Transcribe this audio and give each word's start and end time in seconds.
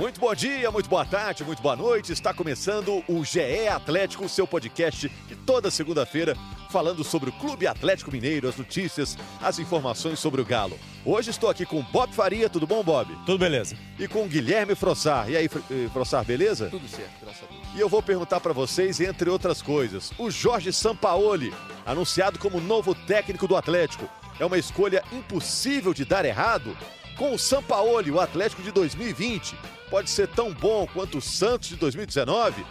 Muito 0.00 0.18
bom 0.18 0.34
dia, 0.34 0.70
muito 0.70 0.88
boa 0.88 1.04
tarde, 1.04 1.44
muito 1.44 1.60
boa 1.60 1.76
noite. 1.76 2.10
Está 2.10 2.32
começando 2.32 3.04
o 3.06 3.22
GE 3.22 3.68
Atlético, 3.68 4.26
seu 4.30 4.46
podcast 4.46 5.12
de 5.28 5.36
toda 5.36 5.70
segunda-feira, 5.70 6.34
falando 6.70 7.04
sobre 7.04 7.28
o 7.28 7.32
Clube 7.34 7.66
Atlético 7.66 8.10
Mineiro, 8.10 8.48
as 8.48 8.56
notícias, 8.56 9.18
as 9.42 9.58
informações 9.58 10.18
sobre 10.18 10.40
o 10.40 10.44
Galo. 10.44 10.78
Hoje 11.04 11.28
estou 11.28 11.50
aqui 11.50 11.66
com 11.66 11.82
Bob 11.82 12.14
Faria, 12.14 12.48
tudo 12.48 12.66
bom, 12.66 12.82
Bob? 12.82 13.14
Tudo 13.26 13.38
beleza. 13.38 13.76
E 13.98 14.08
com 14.08 14.26
Guilherme 14.26 14.74
Frossar. 14.74 15.28
E 15.28 15.36
aí, 15.36 15.44
eh, 15.44 15.90
Frossar, 15.92 16.24
beleza? 16.24 16.70
Tudo 16.70 16.88
certo, 16.88 17.20
graças 17.20 17.42
a 17.42 17.52
Deus. 17.52 17.62
E 17.76 17.78
eu 17.78 17.88
vou 17.88 18.02
perguntar 18.02 18.40
para 18.40 18.54
vocês, 18.54 19.02
entre 19.02 19.28
outras 19.28 19.60
coisas, 19.60 20.12
o 20.18 20.30
Jorge 20.30 20.72
Sampaoli, 20.72 21.52
anunciado 21.84 22.38
como 22.38 22.58
novo 22.58 22.94
técnico 22.94 23.46
do 23.46 23.54
Atlético, 23.54 24.08
é 24.38 24.46
uma 24.46 24.56
escolha 24.56 25.04
impossível 25.12 25.92
de 25.92 26.06
dar 26.06 26.24
errado? 26.24 26.74
Com 27.20 27.34
o 27.34 27.38
Sampaoli, 27.38 28.10
o 28.10 28.18
Atlético 28.18 28.62
de 28.62 28.72
2020 28.72 29.54
pode 29.90 30.08
ser 30.08 30.26
tão 30.26 30.54
bom 30.54 30.86
quanto 30.86 31.18
o 31.18 31.20
Santos 31.20 31.68
de 31.68 31.76
2019? 31.76 32.64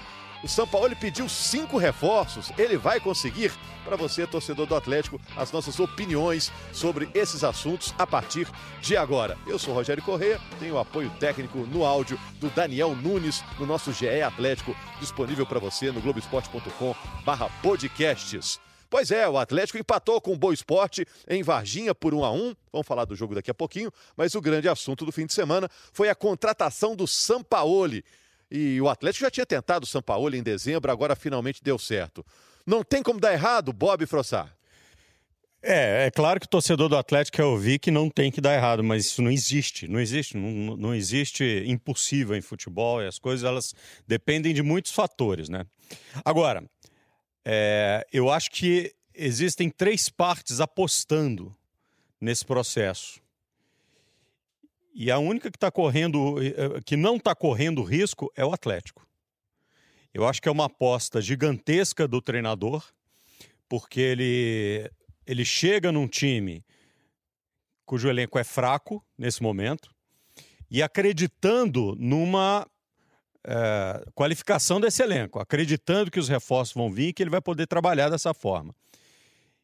O 0.43 0.47
Sampaoli 0.47 0.95
pediu 0.95 1.29
cinco 1.29 1.77
reforços. 1.77 2.51
Ele 2.57 2.75
vai 2.75 2.99
conseguir? 2.99 3.51
Para 3.85 3.95
você, 3.95 4.25
torcedor 4.25 4.65
do 4.65 4.75
Atlético, 4.75 5.21
as 5.37 5.51
nossas 5.51 5.79
opiniões 5.79 6.51
sobre 6.73 7.07
esses 7.13 7.43
assuntos 7.43 7.93
a 7.99 8.07
partir 8.07 8.47
de 8.81 8.97
agora. 8.97 9.37
Eu 9.45 9.59
sou 9.59 9.71
Rogério 9.71 10.01
Corrêa, 10.01 10.41
tenho 10.59 10.79
apoio 10.79 11.11
técnico 11.19 11.59
no 11.59 11.85
áudio 11.85 12.19
do 12.39 12.49
Daniel 12.49 12.95
Nunes, 12.95 13.43
no 13.59 13.67
nosso 13.67 13.93
GE 13.93 14.23
Atlético, 14.23 14.75
disponível 14.99 15.45
para 15.45 15.59
você 15.59 15.91
no 15.91 16.01
globesport.com/podcasts. 16.01 18.68
Pois 18.89 19.11
é, 19.11 19.29
o 19.29 19.37
Atlético 19.37 19.77
empatou 19.77 20.19
com 20.19 20.33
o 20.33 20.37
Boa 20.37 20.53
Esporte 20.53 21.05
em 21.27 21.43
Varginha 21.43 21.93
por 21.93 22.13
1 22.13 22.25
a 22.25 22.31
1 22.31 22.55
Vamos 22.71 22.87
falar 22.87 23.05
do 23.05 23.15
jogo 23.15 23.35
daqui 23.35 23.51
a 23.51 23.53
pouquinho, 23.53 23.91
mas 24.17 24.33
o 24.33 24.41
grande 24.41 24.67
assunto 24.67 25.05
do 25.05 25.11
fim 25.11 25.25
de 25.25 25.33
semana 25.33 25.69
foi 25.93 26.09
a 26.09 26.15
contratação 26.15 26.95
do 26.95 27.07
Sampaoli. 27.07 28.03
E 28.49 28.81
o 28.81 28.89
Atlético 28.89 29.25
já 29.25 29.31
tinha 29.31 29.45
tentado 29.45 29.83
o 29.83 29.87
Sampaoli 29.87 30.37
em 30.37 30.43
dezembro, 30.43 30.91
agora 30.91 31.15
finalmente 31.15 31.63
deu 31.63 31.77
certo. 31.77 32.25
Não 32.65 32.83
tem 32.83 33.03
como 33.03 33.19
dar 33.19 33.33
errado, 33.33 33.71
Bob 33.71 34.05
Frossar? 34.05 34.55
É, 35.61 36.05
é 36.05 36.11
claro 36.11 36.39
que 36.39 36.45
o 36.45 36.49
torcedor 36.49 36.87
do 36.87 36.95
Atlético 36.95 37.37
quer 37.37 37.43
ouvir 37.43 37.79
que 37.79 37.91
não 37.91 38.09
tem 38.09 38.31
que 38.31 38.39
dar 38.39 38.55
errado, 38.55 38.83
mas 38.83 39.05
isso 39.05 39.21
não 39.21 39.29
existe, 39.29 39.87
não 39.87 39.99
existe, 39.99 40.37
não, 40.37 40.77
não 40.77 40.95
existe 40.95 41.63
impossível 41.67 42.35
em 42.35 42.41
futebol 42.41 43.01
e 43.01 43.07
as 43.07 43.19
coisas 43.19 43.43
elas 43.43 43.75
dependem 44.07 44.53
de 44.53 44.63
muitos 44.63 44.93
fatores, 44.93 45.49
né? 45.49 45.65
Agora, 46.23 46.63
é, 47.51 48.05
eu 48.13 48.29
acho 48.29 48.51
que 48.51 48.93
existem 49.11 49.71
três 49.71 50.07
partes 50.07 50.61
apostando 50.61 51.51
nesse 52.21 52.45
processo. 52.45 53.19
E 54.93 55.09
a 55.09 55.17
única 55.17 55.49
que 55.49 55.57
está 55.57 55.71
correndo, 55.71 56.35
eh, 56.43 56.79
que 56.85 56.95
não 56.95 57.15
está 57.15 57.33
correndo 57.33 57.81
risco 57.81 58.31
é 58.35 58.45
o 58.45 58.53
Atlético. 58.53 59.07
Eu 60.13 60.27
acho 60.27 60.39
que 60.39 60.47
é 60.47 60.51
uma 60.51 60.65
aposta 60.65 61.19
gigantesca 61.19 62.07
do 62.07 62.21
treinador, 62.21 62.85
porque 63.67 63.99
ele, 63.99 64.91
ele 65.25 65.43
chega 65.43 65.91
num 65.91 66.07
time 66.07 66.63
cujo 67.83 68.07
elenco 68.07 68.37
é 68.37 68.43
fraco 68.43 69.03
nesse 69.17 69.41
momento 69.41 69.89
e 70.69 70.83
acreditando 70.83 71.95
numa 71.97 72.67
é, 73.45 74.03
qualificação 74.13 74.79
desse 74.79 75.01
elenco, 75.01 75.39
acreditando 75.39 76.11
que 76.11 76.19
os 76.19 76.27
reforços 76.27 76.73
vão 76.73 76.91
vir 76.91 77.09
e 77.09 77.13
que 77.13 77.23
ele 77.23 77.29
vai 77.29 77.41
poder 77.41 77.67
trabalhar 77.67 78.09
dessa 78.09 78.33
forma. 78.33 78.73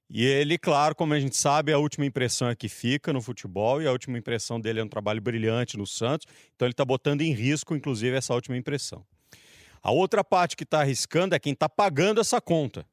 E 0.10 0.24
ele, 0.24 0.58
claro, 0.58 0.94
como 0.96 1.14
a 1.14 1.20
gente 1.20 1.36
sabe, 1.36 1.74
a 1.74 1.80
última 1.80 2.06
impressão 2.06 2.48
é 2.48 2.56
que 2.56 2.70
fica 2.70 3.12
no 3.12 3.22
futebol 3.22 3.82
e 3.82 3.88
a 3.88 3.92
última 3.92 4.18
impressão 4.18 4.62
dele 4.62 4.80
é 4.80 4.84
um 4.84 4.88
trabalho 4.88 5.20
brilhante 5.20 5.78
no 5.78 5.88
Santos, 5.88 6.28
então 6.56 6.68
ele 6.68 6.74
está 6.74 6.86
botando 6.86 7.22
em 7.22 7.34
risco, 7.34 7.76
inclusive, 7.76 8.16
essa 8.16 8.34
última 8.34 8.56
impressão. 8.56 9.04
A 9.82 9.92
outra 9.92 10.24
parte 10.24 10.56
que 10.56 10.64
está 10.64 10.82
arriscando 10.82 11.36
é 11.36 11.40
quem 11.40 11.54
está 11.54 11.68
pagando 11.68 12.22
essa 12.22 12.40
conta. 12.40 12.86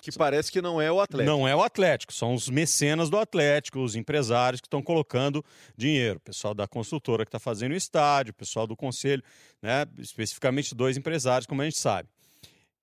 Que 0.00 0.12
parece 0.12 0.50
que 0.50 0.62
não 0.62 0.80
é 0.80 0.90
o 0.90 1.00
Atlético. 1.00 1.30
Não 1.30 1.46
é 1.46 1.54
o 1.54 1.62
Atlético, 1.62 2.12
são 2.12 2.34
os 2.34 2.48
mecenas 2.48 3.10
do 3.10 3.18
Atlético, 3.18 3.80
os 3.80 3.94
empresários 3.94 4.60
que 4.60 4.66
estão 4.66 4.82
colocando 4.82 5.44
dinheiro. 5.76 6.18
O 6.18 6.20
pessoal 6.20 6.54
da 6.54 6.66
construtora 6.66 7.24
que 7.24 7.28
está 7.28 7.38
fazendo 7.38 7.72
o 7.72 7.76
estádio, 7.76 8.30
o 8.30 8.34
pessoal 8.34 8.66
do 8.66 8.76
conselho, 8.76 9.22
né? 9.62 9.86
especificamente 9.98 10.74
dois 10.74 10.96
empresários, 10.96 11.46
como 11.46 11.62
a 11.62 11.64
gente 11.64 11.78
sabe. 11.78 12.08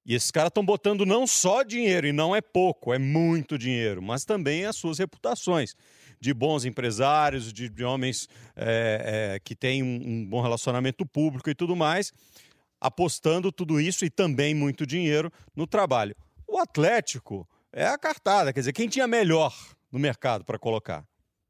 E 0.05 0.15
esses 0.15 0.31
caras 0.31 0.49
estão 0.49 0.65
botando 0.65 1.05
não 1.05 1.27
só 1.27 1.63
dinheiro, 1.63 2.07
e 2.07 2.13
não 2.13 2.33
é 2.33 2.39
pouco, 2.39 2.93
é 2.93 2.97
muito 2.97 3.57
dinheiro, 3.57 4.01
mas 4.01 4.23
também 4.23 4.65
as 4.65 4.77
suas 4.77 4.99
reputações 4.99 5.75
de 6.19 6.33
bons 6.33 6.63
empresários, 6.63 7.51
de, 7.51 7.69
de 7.69 7.83
homens 7.83 8.29
é, 8.55 9.33
é, 9.35 9.39
que 9.39 9.55
têm 9.55 9.83
um, 9.83 10.01
um 10.05 10.25
bom 10.25 10.41
relacionamento 10.41 11.05
público 11.05 11.49
e 11.49 11.55
tudo 11.55 11.75
mais, 11.75 12.13
apostando 12.79 13.51
tudo 13.51 13.81
isso 13.81 14.05
e 14.05 14.09
também 14.09 14.53
muito 14.55 14.85
dinheiro 14.85 15.31
no 15.55 15.67
trabalho. 15.67 16.15
O 16.47 16.57
Atlético 16.57 17.47
é 17.71 17.85
a 17.85 17.97
cartada, 17.97 18.53
quer 18.53 18.61
dizer, 18.61 18.73
quem 18.73 18.87
tinha 18.87 19.07
melhor 19.07 19.53
no 19.91 19.99
mercado 19.99 20.45
para 20.45 20.57
colocar? 20.57 21.05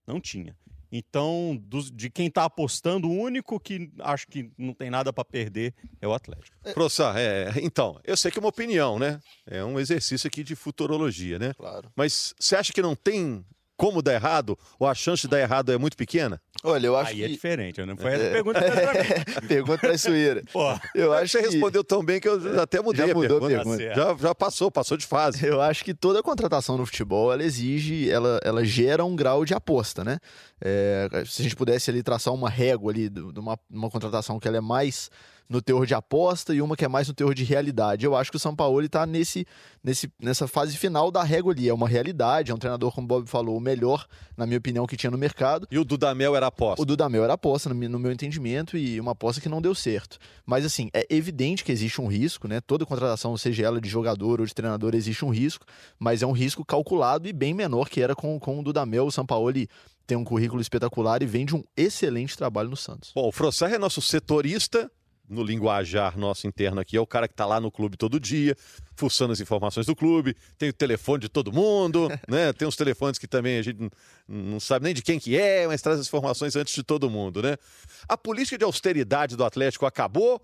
Não 0.06 0.20
tinha. 0.20 0.56
Então, 0.92 1.62
de 1.94 2.10
quem 2.10 2.28
está 2.28 2.46
apostando, 2.46 3.10
o 3.10 3.14
único 3.14 3.60
que 3.60 3.92
acho 4.00 4.26
que 4.28 4.50
não 4.58 4.74
tem 4.74 4.90
nada 4.90 5.12
para 5.12 5.26
perder 5.26 5.74
é 6.00 6.08
o 6.08 6.14
Atlético. 6.14 6.56
É. 6.64 6.74
Professor, 6.74 7.16
é, 7.18 7.52
então, 7.62 8.00
eu 8.04 8.16
sei 8.16 8.32
que 8.32 8.40
é 8.40 8.42
uma 8.42 8.50
opinião, 8.50 8.98
né? 8.98 9.20
É 9.46 9.64
um 9.64 9.80
exercício 9.80 10.28
aqui 10.28 10.44
de 10.44 10.56
futurologia, 10.56 11.38
né? 11.38 11.54
Claro. 11.56 11.92
Mas 11.96 12.34
você 12.40 12.56
acha 12.56 12.72
que 12.72 12.82
não 12.82 12.96
tem 12.96 13.46
como 13.78 14.02
dar 14.02 14.14
errado, 14.14 14.58
ou 14.80 14.88
a 14.88 14.96
chance 14.96 15.22
de 15.22 15.28
dar 15.28 15.40
errado 15.40 15.72
é 15.72 15.78
muito 15.78 15.96
pequena? 15.96 16.42
Olha, 16.64 16.88
eu 16.88 16.98
acho 16.98 17.12
Aí 17.12 17.18
que... 17.18 17.24
é 17.24 17.28
diferente, 17.28 17.86
não 17.86 17.96
foi 17.96 18.14
essa 18.14 18.24
é... 18.24 18.32
pergunta 18.32 18.60
mim. 18.60 19.48
pergunta 19.48 19.78
traiçoeira. 19.78 20.44
Pô, 20.52 20.76
eu 20.96 21.14
acho 21.14 21.32
você 21.32 21.44
que... 21.44 21.50
respondeu 21.52 21.84
tão 21.84 22.04
bem 22.04 22.20
que 22.20 22.28
eu 22.28 22.60
até 22.60 22.82
mudei 22.82 23.08
já 23.08 23.14
mudou 23.14 23.38
a 23.38 23.48
pergunta. 23.48 23.76
A 23.76 23.78
pergunta. 23.78 23.96
Já, 23.96 24.28
já 24.28 24.36
passou, 24.36 24.72
passou 24.72 24.98
de 24.98 25.06
fase. 25.06 25.46
Eu 25.46 25.62
acho 25.62 25.86
que 25.86 25.94
toda 25.94 26.24
contratação 26.24 26.78
no 26.78 26.86
futebol, 26.86 27.32
ela 27.32 27.44
exige, 27.44 28.10
ela, 28.10 28.40
ela 28.44 28.66
gera 28.66 29.06
um 29.06 29.16
grau 29.16 29.46
de 29.46 29.54
aposta, 29.54 30.04
né? 30.04 30.18
É, 30.60 31.08
se 31.28 31.42
a 31.42 31.44
gente 31.44 31.56
pudesse 31.56 31.92
ali 31.92 32.02
traçar 32.02 32.34
uma 32.34 32.50
régua 32.50 32.92
ali 32.92 33.08
de 33.08 33.40
uma, 33.40 33.60
uma 33.70 33.90
contratação 33.92 34.40
que 34.40 34.48
ela 34.48 34.58
é 34.58 34.62
mais 34.62 35.12
no 35.50 35.62
teor 35.62 35.86
de 35.86 35.94
aposta 35.94 36.54
e 36.54 36.62
uma 36.62 36.76
que 36.76 36.86
é 36.86 36.88
mais 36.88 37.08
no 37.08 37.14
teor 37.14 37.34
de 37.34 37.44
realidade. 37.44 38.06
Eu 38.06 38.16
acho 38.16 38.30
que 38.30 38.38
o 38.38 38.40
São 38.40 38.56
Paulo 38.56 38.82
está 38.82 39.06
nesse, 39.06 39.46
nesse, 39.84 40.12
nessa 40.22 40.48
fase 40.48 40.78
final 40.78 41.10
da 41.10 41.24
régua 41.24 41.54
ali. 41.54 41.70
É 41.70 41.74
uma 41.74 41.88
realidade, 41.88 42.52
é 42.52 42.56
um 42.56 42.58
treinador, 42.58 42.92
como 42.92 43.06
o 43.06 43.08
Bob 43.08 43.28
falou, 43.28 43.58
o 43.58 43.62
melhor, 43.62 44.06
na 44.36 44.46
minha 44.46 44.58
opinião, 44.58 44.86
que 44.86 44.98
tinha 44.98 45.12
no 45.12 45.18
mercado. 45.18 45.68
E 45.72 45.78
o 45.78 45.86
Dudamel 45.86 46.36
era 46.36 46.48
aposta? 46.48 46.82
O 46.82 46.86
Dudamel 46.86 47.24
era 47.24 47.34
aposta, 47.34 47.70
no 47.70 48.00
meu 48.00 48.12
entendimento, 48.12 48.78
e 48.78 49.00
uma 49.00 49.12
aposta 49.12 49.42
que 49.42 49.50
não 49.50 49.62
deu 49.62 49.74
certo. 49.74 50.18
Mas, 50.46 50.66
assim, 50.66 50.90
é 50.94 51.06
evidente 51.10 51.64
que 51.64 51.72
existe 51.72 52.02
um 52.02 52.08
risco, 52.08 52.48
né? 52.48 52.60
Toda 52.62 52.86
contratação, 52.86 53.38
seja 53.38 53.66
ela 53.66 53.80
de 53.80 53.90
jogador 53.90 54.42
ou 54.42 54.46
de 54.46 54.54
treinador, 54.54 54.96
existe 54.96 55.24
um 55.24 55.30
risco, 55.30 55.66
mas 55.98 56.22
é 56.22 56.26
um 56.26 56.32
risco 56.32 56.66
calculado 56.66 57.28
e 57.28 57.34
bem 57.34 57.54
menor 57.54 57.90
que 57.90 58.02
era 58.02 58.16
com, 58.16 58.40
com 58.40 58.60
o 58.60 58.64
Dudamel. 58.64 59.06
O 59.06 59.12
São 59.12 59.26
Paulo 59.26 59.48
tem 60.08 60.18
um 60.18 60.24
currículo 60.24 60.62
espetacular 60.62 61.22
e 61.22 61.26
vem 61.26 61.46
de 61.46 61.56
um 61.56 61.64
excelente 61.76 62.38
trabalho 62.38 62.70
no 62.70 62.78
Santos. 62.78 63.12
Bom, 63.14 63.28
o 63.28 63.32
Frossar 63.32 63.74
é 63.74 63.78
nosso 63.78 64.02
setorista, 64.02 64.90
no 65.28 65.44
linguajar 65.44 66.18
nosso 66.18 66.48
interno 66.48 66.80
aqui, 66.80 66.96
é 66.96 67.02
o 67.02 67.06
cara 67.06 67.28
que 67.28 67.34
está 67.34 67.46
lá 67.46 67.60
no 67.60 67.72
clube 67.72 67.98
todo 67.98 68.20
dia, 68.20 68.56
fuçando 68.96 69.34
as 69.34 69.40
informações 69.40 69.86
do 69.86 69.96
clube, 69.96 70.36
tem 70.58 70.70
o 70.70 70.74
telefone 70.74 71.22
de 71.22 71.30
todo 71.30 71.52
mundo, 71.52 72.08
né? 72.28 72.54
Tem 72.54 72.68
uns 72.68 72.76
telefones 72.76 73.20
que 73.20 73.28
também 73.28 73.60
a 73.60 73.62
gente 73.62 73.90
não 74.28 74.60
sabe 74.60 74.86
nem 74.86 74.94
de 74.94 75.02
quem 75.02 75.20
que 75.20 75.38
é, 75.38 75.68
mas 75.68 75.82
traz 75.82 76.00
as 76.00 76.08
informações 76.08 76.56
antes 76.56 76.74
de 76.74 76.84
todo 76.84 77.10
mundo, 77.10 77.42
né? 77.42 77.58
A 78.08 78.18
política 78.18 78.58
de 78.58 78.64
austeridade 78.64 79.36
do 79.36 79.44
Atlético 79.44 79.86
acabou 79.86 80.42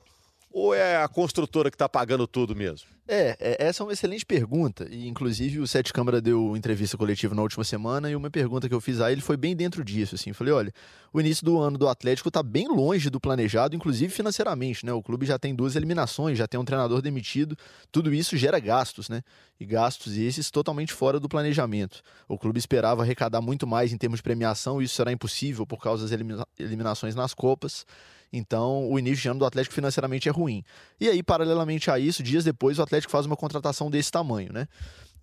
ou 0.53 0.72
é 0.72 1.02
a 1.02 1.08
construtora 1.08 1.72
que 1.72 1.75
está 1.75 1.90
pagando 1.90 2.28
tudo 2.28 2.56
mesmo? 2.56 2.88
É, 3.08 3.36
é, 3.40 3.66
essa 3.66 3.81
é 3.81 3.86
uma 3.86 3.91
excelente 3.91 4.24
pergunta. 4.24 4.88
E, 4.90 5.08
inclusive, 5.08 5.59
o 5.59 5.68
Sete 5.68 5.91
Câmara 5.91 6.22
deu 6.22 6.56
entrevista 6.56 6.96
coletiva 6.96 7.34
na 7.34 7.41
última 7.41 7.64
semana 7.64 8.09
e 8.09 8.16
uma 8.16 8.30
pergunta 8.30 8.69
que 8.69 8.74
eu 8.74 8.80
fiz 8.80 9.02
a 9.02 9.12
ele 9.12 9.19
foi 9.19 9.36
bem 9.36 9.56
dentro 9.56 9.84
disso. 9.84 10.13
Assim. 10.13 10.31
Falei: 10.31 10.53
olha, 10.53 10.74
o 11.12 11.19
início 11.19 11.44
do 11.44 11.59
ano 11.59 11.78
do 11.78 11.90
Atlético 11.90 12.30
está 12.30 12.44
bem 12.44 12.68
longe 12.68 13.10
do 13.10 13.19
planejado, 13.19 13.75
inclusive 13.75 14.13
financeiramente. 14.13 14.86
Né? 14.86 14.94
O 14.94 15.01
clube 15.01 15.25
já 15.25 15.39
tem 15.39 15.56
duas 15.56 15.75
eliminações, 15.75 16.38
já 16.38 16.48
tem 16.48 16.60
um 16.60 16.63
treinador 16.63 17.01
demitido. 17.01 17.57
Tudo 17.92 18.13
isso 18.13 18.38
gera 18.38 18.60
gastos, 18.60 19.10
né? 19.10 19.24
E 19.60 19.66
gastos 19.66 20.16
esses 20.16 20.51
totalmente 20.51 20.94
fora 20.94 21.19
do 21.19 21.28
planejamento. 21.28 22.01
O 22.28 22.38
clube 22.38 22.60
esperava 22.60 23.01
arrecadar 23.01 23.42
muito 23.42 23.66
mais 23.66 23.92
em 23.92 23.98
termos 23.98 24.19
de 24.19 24.24
premiação 24.24 24.81
e 24.81 24.86
isso 24.86 24.95
será 24.95 25.12
impossível 25.12 25.66
por 25.66 25.81
causa 25.81 26.04
das 26.04 26.12
elimina 26.12 26.45
eliminações 26.60 27.16
nas 27.16 27.33
Copas. 27.33 27.86
Então, 28.33 28.89
o 28.89 28.97
início 28.97 29.21
de 29.21 29.30
ano 29.30 29.39
do 29.39 29.45
Atlético 29.45 29.75
financeiramente 29.75 30.27
é 30.27 30.31
ruim. 30.31 30.63
E 31.00 31.07
aí, 31.07 31.21
paralelamente 31.21 31.91
a 31.91 32.00
isso, 32.00 32.24
dias 32.24 32.44
depois, 32.44 32.80
o 32.80 32.81
Atlético 32.81 33.12
faz 33.12 33.27
uma 33.27 33.38
contratação 33.38 33.91
desse 33.91 34.12
tamanho, 34.12 34.51
né? 34.51 34.68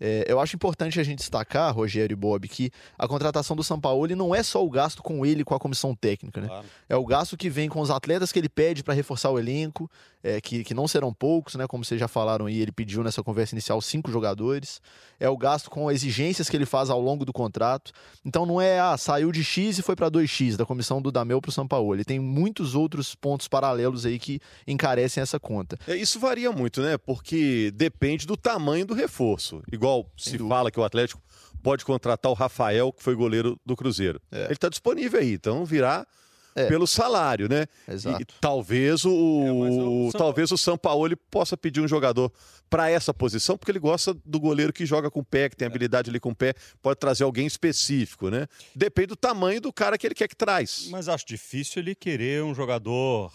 É, 0.01 0.25
eu 0.27 0.41
acho 0.41 0.57
importante 0.57 0.99
a 0.99 1.03
gente 1.03 1.19
destacar, 1.19 1.75
Rogério 1.75 2.15
e 2.15 2.17
Bob, 2.17 2.49
que 2.49 2.71
a 2.99 3.07
contratação 3.07 3.55
do 3.55 3.63
Sampaoli 3.63 4.15
não 4.15 4.35
é 4.35 4.43
só 4.43 4.65
o 4.65 4.71
gasto 4.71 5.03
com 5.03 5.27
ele 5.27 5.45
com 5.45 5.55
a 5.55 5.59
comissão 5.59 5.95
técnica, 5.95 6.41
né? 6.41 6.47
Claro. 6.47 6.67
É 6.89 6.97
o 6.97 7.05
gasto 7.05 7.37
que 7.37 7.51
vem 7.51 7.69
com 7.69 7.81
os 7.81 7.91
atletas 7.91 8.33
que 8.33 8.39
ele 8.39 8.49
pede 8.49 8.83
para 8.83 8.95
reforçar 8.95 9.29
o 9.31 9.39
elenco, 9.39 9.91
é, 10.23 10.41
que, 10.41 10.65
que 10.65 10.73
não 10.73 10.89
serão 10.89 11.13
poucos, 11.13 11.55
né? 11.55 11.67
Como 11.67 11.85
vocês 11.85 12.01
já 12.01 12.09
falaram 12.09 12.47
aí, 12.47 12.61
ele 12.61 12.73
pediu 12.73 13.03
nessa 13.05 13.23
conversa 13.23 13.55
inicial 13.55 13.81
cinco 13.81 14.11
jogadores. 14.11 14.81
É 15.19 15.29
o 15.29 15.37
gasto 15.37 15.69
com 15.69 15.91
exigências 15.91 16.49
que 16.49 16.57
ele 16.57 16.67
faz 16.67 16.89
ao 16.89 17.01
longo 17.01 17.25
do 17.25 17.33
contrato. 17.33 17.93
Então 18.25 18.47
não 18.47 18.61
é, 18.61 18.81
ah, 18.81 18.97
saiu 18.97 19.31
de 19.31 19.45
X 19.45 19.79
e 19.79 19.83
foi 19.83 19.95
para 19.95 20.11
2X 20.11 20.57
da 20.57 20.65
comissão 20.65 21.03
do 21.03 21.13
Damel 21.13 21.41
para 21.41 21.51
o 21.51 21.53
Sampaoli. 21.53 22.05
Tem 22.05 22.19
muitos 22.19 22.75
outros 22.75 23.15
pontos 23.15 23.49
paralelos 23.49 24.07
aí 24.07 24.19
que 24.19 24.41
encarecem 24.67 25.23
essa 25.23 25.39
conta. 25.39 25.79
É, 25.87 25.95
isso 25.95 26.19
varia 26.19 26.51
muito, 26.51 26.81
né? 26.81 26.97
Porque 26.97 27.71
depende 27.75 28.27
do 28.27 28.37
tamanho 28.37 28.87
do 28.87 28.95
reforço. 28.95 29.63
Igual 29.71 29.91
igual 29.91 30.11
se 30.17 30.39
fala 30.39 30.71
que 30.71 30.79
o 30.79 30.85
Atlético 30.85 31.21
pode 31.63 31.85
contratar 31.85 32.31
o 32.31 32.35
Rafael, 32.35 32.93
que 32.93 33.03
foi 33.03 33.15
goleiro 33.15 33.59
do 33.67 33.77
Cruzeiro. 33.77 34.21
É. 34.31 34.45
Ele 34.45 34.53
está 34.53 34.69
disponível 34.69 35.21
aí, 35.21 35.33
então 35.33 35.65
virá 35.65 36.07
é. 36.55 36.67
pelo 36.67 36.87
salário, 36.87 37.49
né? 37.49 37.67
Exato. 37.89 38.23
E 38.23 38.27
talvez 38.41 39.05
o, 39.05 39.11
é, 39.11 39.53
o 39.53 40.11
talvez 40.13 40.51
o 40.51 40.59
São 40.59 40.77
Paulo 40.77 41.17
possa 41.31 41.57
pedir 41.57 41.81
um 41.81 41.89
jogador 41.89 42.33
para 42.69 42.89
essa 42.91 43.13
posição, 43.13 43.59
porque 43.59 43.71
ele 43.71 43.79
gosta 43.79 44.15
do 44.25 44.39
goleiro 44.39 44.73
que 44.73 44.87
joga 44.87 45.11
com 45.11 45.21
o 45.21 45.25
pé, 45.25 45.49
que 45.49 45.57
tem 45.57 45.67
é. 45.67 45.69
habilidade 45.69 46.11
ali 46.11 46.21
com 46.21 46.31
o 46.31 46.35
pé, 46.35 46.55
pode 46.81 46.99
trazer 46.99 47.25
alguém 47.25 47.47
específico, 47.47 48.31
né? 48.31 48.47
Depende 48.75 49.09
do 49.09 49.17
tamanho 49.17 49.61
do 49.61 49.73
cara 49.73 49.99
que 49.99 50.07
ele 50.07 50.15
quer 50.15 50.29
que 50.29 50.37
traz. 50.37 50.89
Mas 50.91 51.09
acho 51.09 51.27
difícil 51.27 51.83
ele 51.83 51.95
querer 51.95 52.43
um 52.45 52.55
jogador 52.55 53.33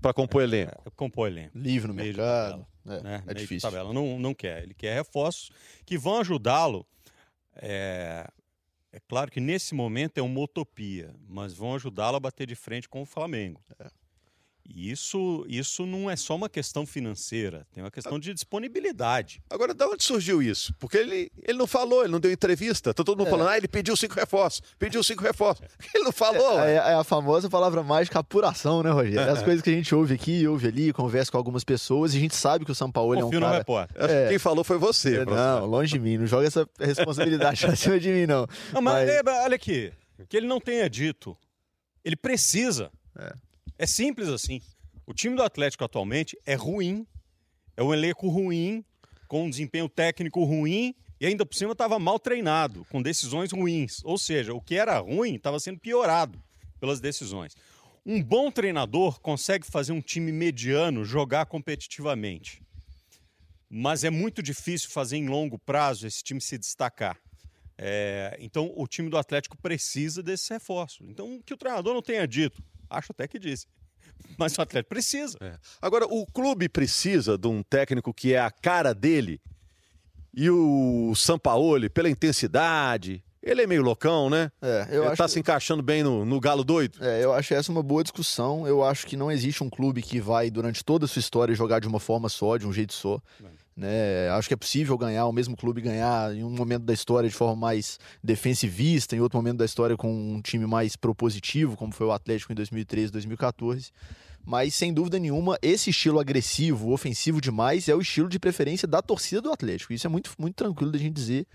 para 0.00 0.14
compor 0.14 0.42
elenco. 0.42 0.82
É, 0.86 0.90
compor 0.96 1.28
elenco. 1.28 1.56
Livre 1.56 1.88
no 1.88 1.94
mercado. 1.94 2.66
É, 2.86 3.02
né? 3.02 3.22
é 3.26 3.34
difícil. 3.34 3.68
Tabela. 3.68 3.92
Não, 3.92 4.18
não 4.18 4.34
quer. 4.34 4.62
Ele 4.62 4.74
quer 4.74 4.94
reforços 4.94 5.50
que 5.84 5.98
vão 5.98 6.20
ajudá-lo. 6.20 6.86
É, 7.56 8.26
é 8.92 9.00
claro 9.00 9.30
que 9.30 9.40
nesse 9.40 9.74
momento 9.74 10.18
é 10.18 10.22
uma 10.22 10.40
utopia, 10.40 11.14
mas 11.28 11.54
vão 11.54 11.74
ajudá-lo 11.74 12.16
a 12.16 12.20
bater 12.20 12.46
de 12.46 12.54
frente 12.54 12.88
com 12.88 13.02
o 13.02 13.06
Flamengo. 13.06 13.62
É. 13.78 13.90
E 14.72 14.90
isso, 14.90 15.44
isso 15.48 15.84
não 15.84 16.10
é 16.10 16.16
só 16.16 16.36
uma 16.36 16.48
questão 16.48 16.86
financeira, 16.86 17.66
tem 17.72 17.82
uma 17.82 17.90
questão 17.90 18.18
de 18.18 18.32
disponibilidade. 18.32 19.42
Agora, 19.50 19.74
de 19.74 19.84
onde 19.84 20.04
surgiu 20.04 20.42
isso? 20.42 20.72
Porque 20.78 20.96
ele, 20.96 21.30
ele 21.42 21.58
não 21.58 21.66
falou, 21.66 22.02
ele 22.02 22.12
não 22.12 22.20
deu 22.20 22.30
entrevista. 22.30 22.94
Tá 22.94 23.02
todo 23.02 23.18
mundo 23.18 23.28
é. 23.28 23.30
falando, 23.30 23.48
ah, 23.48 23.56
ele 23.56 23.66
pediu 23.66 23.96
cinco 23.96 24.14
reforços, 24.14 24.62
pediu 24.78 25.02
cinco 25.02 25.22
reforços. 25.22 25.66
Ele 25.92 26.04
não 26.04 26.12
falou. 26.12 26.60
É, 26.60 26.72
é, 26.72 26.76
é 26.76 26.94
a 26.94 27.04
famosa 27.04 27.50
palavra 27.50 27.82
mágica 27.82 28.20
apuração, 28.20 28.82
né, 28.82 28.90
Rogério? 28.90 29.18
É 29.18 29.30
as 29.30 29.42
coisas 29.42 29.60
que 29.60 29.70
a 29.70 29.72
gente 29.72 29.92
ouve 29.94 30.14
aqui, 30.14 30.46
ouve 30.46 30.68
ali, 30.68 30.92
conversa 30.92 31.32
com 31.32 31.38
algumas 31.38 31.64
pessoas 31.64 32.14
e 32.14 32.18
a 32.18 32.20
gente 32.20 32.36
sabe 32.36 32.64
que 32.64 32.70
o 32.70 32.74
São 32.74 32.90
Paulo 32.90 33.14
é 33.14 33.24
um 33.24 33.30
cara... 33.30 33.64
É. 33.96 34.28
Quem 34.28 34.38
falou 34.38 34.62
foi 34.62 34.78
você. 34.78 35.16
É, 35.18 35.24
não, 35.24 35.66
longe 35.66 35.92
de 35.92 35.98
mim, 35.98 36.16
não 36.16 36.26
joga 36.26 36.46
essa 36.46 36.68
responsabilidade 36.78 37.60
pra 37.66 37.74
cima 37.74 37.98
de 37.98 38.08
mim, 38.10 38.26
não. 38.26 38.46
Não, 38.72 38.80
mas, 38.80 39.08
mas... 39.24 39.44
olha 39.44 39.56
aqui, 39.56 39.92
que 40.28 40.36
ele 40.36 40.46
não 40.46 40.60
tenha 40.60 40.88
dito, 40.88 41.36
ele 42.04 42.16
precisa. 42.16 42.90
É. 43.18 43.32
É 43.80 43.86
simples 43.86 44.28
assim. 44.28 44.60
O 45.06 45.14
time 45.14 45.34
do 45.34 45.42
Atlético 45.42 45.82
atualmente 45.82 46.38
é 46.44 46.54
ruim, 46.54 47.06
é 47.74 47.82
um 47.82 47.94
elenco 47.94 48.28
ruim, 48.28 48.84
com 49.26 49.44
um 49.44 49.48
desempenho 49.48 49.88
técnico 49.88 50.44
ruim 50.44 50.94
e 51.18 51.24
ainda 51.24 51.46
por 51.46 51.54
cima 51.54 51.72
estava 51.72 51.98
mal 51.98 52.18
treinado, 52.18 52.84
com 52.90 53.00
decisões 53.00 53.50
ruins. 53.52 54.02
Ou 54.04 54.18
seja, 54.18 54.52
o 54.52 54.60
que 54.60 54.74
era 54.74 54.98
ruim 54.98 55.36
estava 55.36 55.58
sendo 55.58 55.80
piorado 55.80 56.38
pelas 56.78 57.00
decisões. 57.00 57.56
Um 58.04 58.22
bom 58.22 58.50
treinador 58.50 59.18
consegue 59.18 59.66
fazer 59.66 59.92
um 59.92 60.02
time 60.02 60.30
mediano 60.30 61.02
jogar 61.02 61.46
competitivamente. 61.46 62.62
Mas 63.66 64.04
é 64.04 64.10
muito 64.10 64.42
difícil 64.42 64.90
fazer 64.90 65.16
em 65.16 65.26
longo 65.26 65.58
prazo 65.58 66.06
esse 66.06 66.22
time 66.22 66.42
se 66.42 66.58
destacar. 66.58 67.18
É, 67.78 68.36
então, 68.40 68.74
o 68.76 68.86
time 68.86 69.08
do 69.08 69.16
Atlético 69.16 69.56
precisa 69.56 70.22
desse 70.22 70.52
reforço. 70.52 71.02
Então, 71.08 71.40
que 71.40 71.54
o 71.54 71.56
treinador 71.56 71.94
não 71.94 72.02
tenha 72.02 72.28
dito, 72.28 72.62
Acho 72.90 73.12
até 73.12 73.26
que 73.28 73.38
disse. 73.38 73.66
Mas 74.38 74.56
o 74.58 74.62
atleta 74.62 74.88
precisa. 74.88 75.38
É. 75.40 75.54
Agora, 75.80 76.06
o 76.06 76.26
clube 76.26 76.68
precisa 76.68 77.38
de 77.38 77.48
um 77.48 77.62
técnico 77.62 78.12
que 78.12 78.34
é 78.34 78.40
a 78.40 78.50
cara 78.50 78.92
dele. 78.92 79.40
E 80.32 80.48
o 80.50 81.12
Sampaoli, 81.16 81.88
pela 81.88 82.08
intensidade, 82.08 83.22
ele 83.42 83.62
é 83.62 83.66
meio 83.66 83.82
loucão, 83.82 84.28
né? 84.28 84.52
É, 84.60 84.86
eu 84.90 85.02
ele 85.02 85.06
acho... 85.08 85.16
tá 85.16 85.26
se 85.26 85.40
encaixando 85.40 85.82
bem 85.82 86.02
no, 86.02 86.24
no 86.24 86.38
galo 86.38 86.62
doido. 86.62 87.04
É, 87.04 87.24
eu 87.24 87.32
acho 87.32 87.54
essa 87.54 87.72
uma 87.72 87.82
boa 87.82 88.02
discussão. 88.02 88.66
Eu 88.66 88.84
acho 88.84 89.06
que 89.06 89.16
não 89.16 89.30
existe 89.30 89.64
um 89.64 89.70
clube 89.70 90.02
que 90.02 90.20
vai, 90.20 90.50
durante 90.50 90.84
toda 90.84 91.06
a 91.06 91.08
sua 91.08 91.20
história, 91.20 91.54
jogar 91.54 91.80
de 91.80 91.88
uma 91.88 91.98
forma 91.98 92.28
só, 92.28 92.56
de 92.56 92.66
um 92.66 92.72
jeito 92.72 92.92
só. 92.92 93.20
É. 93.42 93.46
Né? 93.80 94.28
Acho 94.36 94.46
que 94.46 94.52
é 94.52 94.56
possível 94.58 94.98
ganhar, 94.98 95.24
o 95.24 95.32
mesmo 95.32 95.56
clube 95.56 95.80
ganhar 95.80 96.36
em 96.36 96.44
um 96.44 96.50
momento 96.50 96.82
da 96.82 96.92
história 96.92 97.26
de 97.26 97.34
forma 97.34 97.56
mais 97.56 97.98
defensivista, 98.22 99.16
em 99.16 99.20
outro 99.20 99.38
momento 99.38 99.56
da 99.56 99.64
história 99.64 99.96
com 99.96 100.12
um 100.12 100.42
time 100.42 100.66
mais 100.66 100.96
propositivo, 100.96 101.78
como 101.78 101.90
foi 101.90 102.06
o 102.06 102.12
Atlético 102.12 102.52
em 102.52 102.54
2013, 102.54 103.10
2014. 103.10 103.90
Mas, 104.44 104.74
sem 104.74 104.92
dúvida 104.92 105.18
nenhuma, 105.18 105.58
esse 105.62 105.88
estilo 105.88 106.20
agressivo, 106.20 106.92
ofensivo 106.92 107.40
demais, 107.40 107.88
é 107.88 107.94
o 107.94 108.02
estilo 108.02 108.28
de 108.28 108.38
preferência 108.38 108.86
da 108.86 109.00
torcida 109.00 109.40
do 109.40 109.50
Atlético. 109.50 109.94
Isso 109.94 110.06
é 110.06 110.10
muito, 110.10 110.30
muito 110.38 110.56
tranquilo 110.56 110.92
da 110.92 110.98
gente 110.98 111.14
dizer 111.14 111.46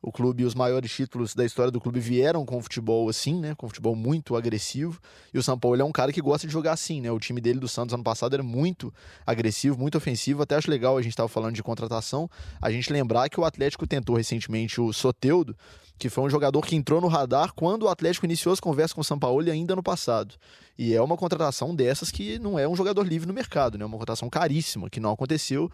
o 0.00 0.12
clube, 0.12 0.44
os 0.44 0.54
maiores 0.54 0.92
títulos 0.92 1.34
da 1.34 1.44
história 1.44 1.72
do 1.72 1.80
clube 1.80 1.98
vieram 1.98 2.44
com 2.46 2.62
futebol 2.62 3.08
assim, 3.08 3.38
né? 3.40 3.54
Com 3.56 3.68
futebol 3.68 3.96
muito 3.96 4.36
agressivo. 4.36 5.00
E 5.34 5.38
o 5.38 5.42
São 5.42 5.58
Paulo 5.58 5.80
é 5.80 5.84
um 5.84 5.92
cara 5.92 6.12
que 6.12 6.20
gosta 6.20 6.46
de 6.46 6.52
jogar 6.52 6.72
assim, 6.72 7.00
né? 7.00 7.10
O 7.10 7.18
time 7.18 7.40
dele 7.40 7.58
do 7.58 7.68
Santos 7.68 7.92
ano 7.92 8.04
passado 8.04 8.34
era 8.34 8.42
muito 8.42 8.92
agressivo, 9.26 9.78
muito 9.78 9.98
ofensivo. 9.98 10.42
Até 10.42 10.54
acho 10.54 10.70
legal 10.70 10.96
a 10.96 11.02
gente 11.02 11.12
estava 11.12 11.28
falando 11.28 11.54
de 11.54 11.62
contratação, 11.62 12.30
a 12.62 12.70
gente 12.70 12.92
lembrar 12.92 13.28
que 13.28 13.40
o 13.40 13.44
Atlético 13.44 13.86
tentou 13.86 14.16
recentemente 14.16 14.80
o 14.80 14.92
Soteudo 14.92 15.56
que 15.98 16.08
foi 16.08 16.24
um 16.24 16.30
jogador 16.30 16.64
que 16.64 16.76
entrou 16.76 17.00
no 17.00 17.08
radar 17.08 17.52
quando 17.54 17.82
o 17.82 17.88
Atlético 17.88 18.26
iniciou 18.26 18.52
as 18.52 18.60
conversas 18.60 18.92
com 18.92 19.00
o 19.00 19.04
São 19.04 19.18
Paulo 19.18 19.50
ainda 19.50 19.74
no 19.74 19.82
passado. 19.82 20.34
E 20.78 20.94
é 20.94 21.02
uma 21.02 21.16
contratação 21.16 21.74
dessas 21.74 22.08
que 22.08 22.38
não 22.38 22.56
é 22.56 22.68
um 22.68 22.76
jogador 22.76 23.02
livre 23.02 23.26
no 23.26 23.34
mercado, 23.34 23.76
né? 23.76 23.82
É 23.82 23.86
uma 23.86 23.98
contratação 23.98 24.30
caríssima, 24.30 24.88
que 24.88 25.00
não 25.00 25.10
aconteceu, 25.10 25.68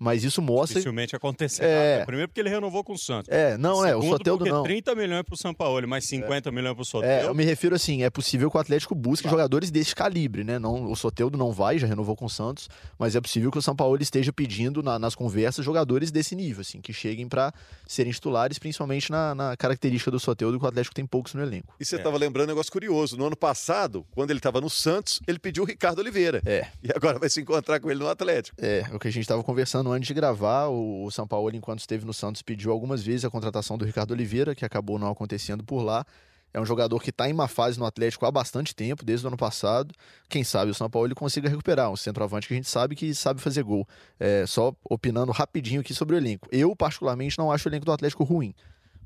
mas 0.00 0.24
isso 0.24 0.42
mostra... 0.42 0.74
Dificilmente 0.74 1.14
acontecerá. 1.14 1.68
É... 1.68 1.98
Né? 1.98 2.04
Primeiro 2.04 2.28
porque 2.28 2.40
ele 2.40 2.48
renovou 2.48 2.82
com 2.82 2.94
o 2.94 2.98
Santos. 2.98 3.28
É, 3.28 3.56
não 3.56 3.82
Segundo, 3.82 3.88
é, 3.88 3.96
o 3.96 4.02
Soteldo 4.02 4.44
não. 4.44 4.64
30 4.64 4.96
milhões 4.96 5.22
para 5.22 5.34
o 5.34 5.36
São 5.36 5.54
Paulo, 5.54 5.86
mais 5.86 6.04
50 6.06 6.48
é. 6.48 6.52
milhões 6.52 6.74
para 6.74 6.82
o 6.82 6.84
Soteldo. 6.84 7.26
É, 7.26 7.28
eu 7.28 7.34
me 7.36 7.44
refiro 7.44 7.76
assim, 7.76 8.02
é 8.02 8.10
possível 8.10 8.50
que 8.50 8.56
o 8.56 8.60
Atlético 8.60 8.96
busque 8.96 9.28
jogadores 9.28 9.70
desse 9.70 9.94
calibre, 9.94 10.42
né? 10.42 10.58
Não, 10.58 10.90
o 10.90 10.96
Soteldo 10.96 11.38
não 11.38 11.52
vai, 11.52 11.78
já 11.78 11.86
renovou 11.86 12.16
com 12.16 12.24
o 12.24 12.30
Santos, 12.30 12.68
mas 12.98 13.14
é 13.14 13.20
possível 13.20 13.52
que 13.52 13.58
o 13.58 13.62
São 13.62 13.76
Paulo 13.76 14.02
esteja 14.02 14.32
pedindo 14.32 14.82
na, 14.82 14.98
nas 14.98 15.14
conversas 15.14 15.64
jogadores 15.64 16.10
desse 16.10 16.34
nível, 16.34 16.62
assim, 16.62 16.80
que 16.80 16.92
cheguem 16.92 17.28
para 17.28 17.54
serem 17.86 18.12
titulares, 18.12 18.58
principalmente 18.58 19.08
na, 19.12 19.36
na 19.36 19.56
característica 19.68 20.10
do 20.10 20.18
Soteldo 20.18 20.58
que 20.58 20.64
o 20.64 20.68
Atlético 20.68 20.94
tem 20.94 21.06
poucos 21.06 21.34
no 21.34 21.42
elenco. 21.42 21.74
E 21.78 21.84
você 21.84 21.96
estava 21.96 22.16
é. 22.16 22.20
lembrando 22.20 22.46
um 22.46 22.52
negócio 22.52 22.72
curioso. 22.72 23.16
No 23.16 23.26
ano 23.26 23.36
passado, 23.36 24.06
quando 24.12 24.30
ele 24.30 24.38
estava 24.38 24.60
no 24.60 24.70
Santos, 24.70 25.20
ele 25.26 25.38
pediu 25.38 25.62
o 25.62 25.66
Ricardo 25.66 25.98
Oliveira. 25.98 26.42
É. 26.46 26.66
E 26.82 26.90
agora 26.94 27.18
vai 27.18 27.28
se 27.28 27.40
encontrar 27.40 27.78
com 27.80 27.90
ele 27.90 28.00
no 28.00 28.08
Atlético. 28.08 28.56
É, 28.60 28.84
o 28.92 28.98
que 28.98 29.08
a 29.08 29.10
gente 29.10 29.22
estava 29.22 29.42
conversando 29.42 29.92
antes 29.92 30.08
de 30.08 30.14
gravar, 30.14 30.68
o 30.68 31.10
São 31.10 31.26
Paulo, 31.26 31.54
enquanto 31.54 31.80
esteve 31.80 32.04
no 32.04 32.14
Santos, 32.14 32.40
pediu 32.42 32.72
algumas 32.72 33.02
vezes 33.02 33.24
a 33.24 33.30
contratação 33.30 33.76
do 33.76 33.84
Ricardo 33.84 34.12
Oliveira, 34.12 34.54
que 34.54 34.64
acabou 34.64 34.98
não 34.98 35.10
acontecendo 35.10 35.62
por 35.62 35.82
lá. 35.82 36.04
É 36.52 36.58
um 36.58 36.64
jogador 36.64 36.98
que 37.02 37.10
está 37.10 37.28
em 37.28 37.32
uma 37.32 37.46
fase 37.46 37.78
no 37.78 37.84
Atlético 37.84 38.24
há 38.24 38.30
bastante 38.30 38.74
tempo, 38.74 39.04
desde 39.04 39.26
o 39.26 39.28
ano 39.28 39.36
passado. 39.36 39.94
Quem 40.28 40.42
sabe 40.42 40.70
o 40.70 40.74
São 40.74 40.88
Paulo 40.88 41.06
ele 41.06 41.14
consiga 41.14 41.48
recuperar. 41.48 41.90
Um 41.90 41.96
centroavante 41.96 42.48
que 42.48 42.54
a 42.54 42.56
gente 42.56 42.68
sabe 42.68 42.96
que 42.96 43.14
sabe 43.14 43.40
fazer 43.40 43.62
gol. 43.62 43.86
É, 44.18 44.46
só 44.46 44.72
opinando 44.88 45.30
rapidinho 45.30 45.82
aqui 45.82 45.92
sobre 45.92 46.16
o 46.16 46.18
elenco. 46.18 46.48
Eu, 46.50 46.74
particularmente, 46.74 47.36
não 47.38 47.52
acho 47.52 47.68
o 47.68 47.70
elenco 47.70 47.84
do 47.84 47.92
Atlético 47.92 48.24
ruim 48.24 48.54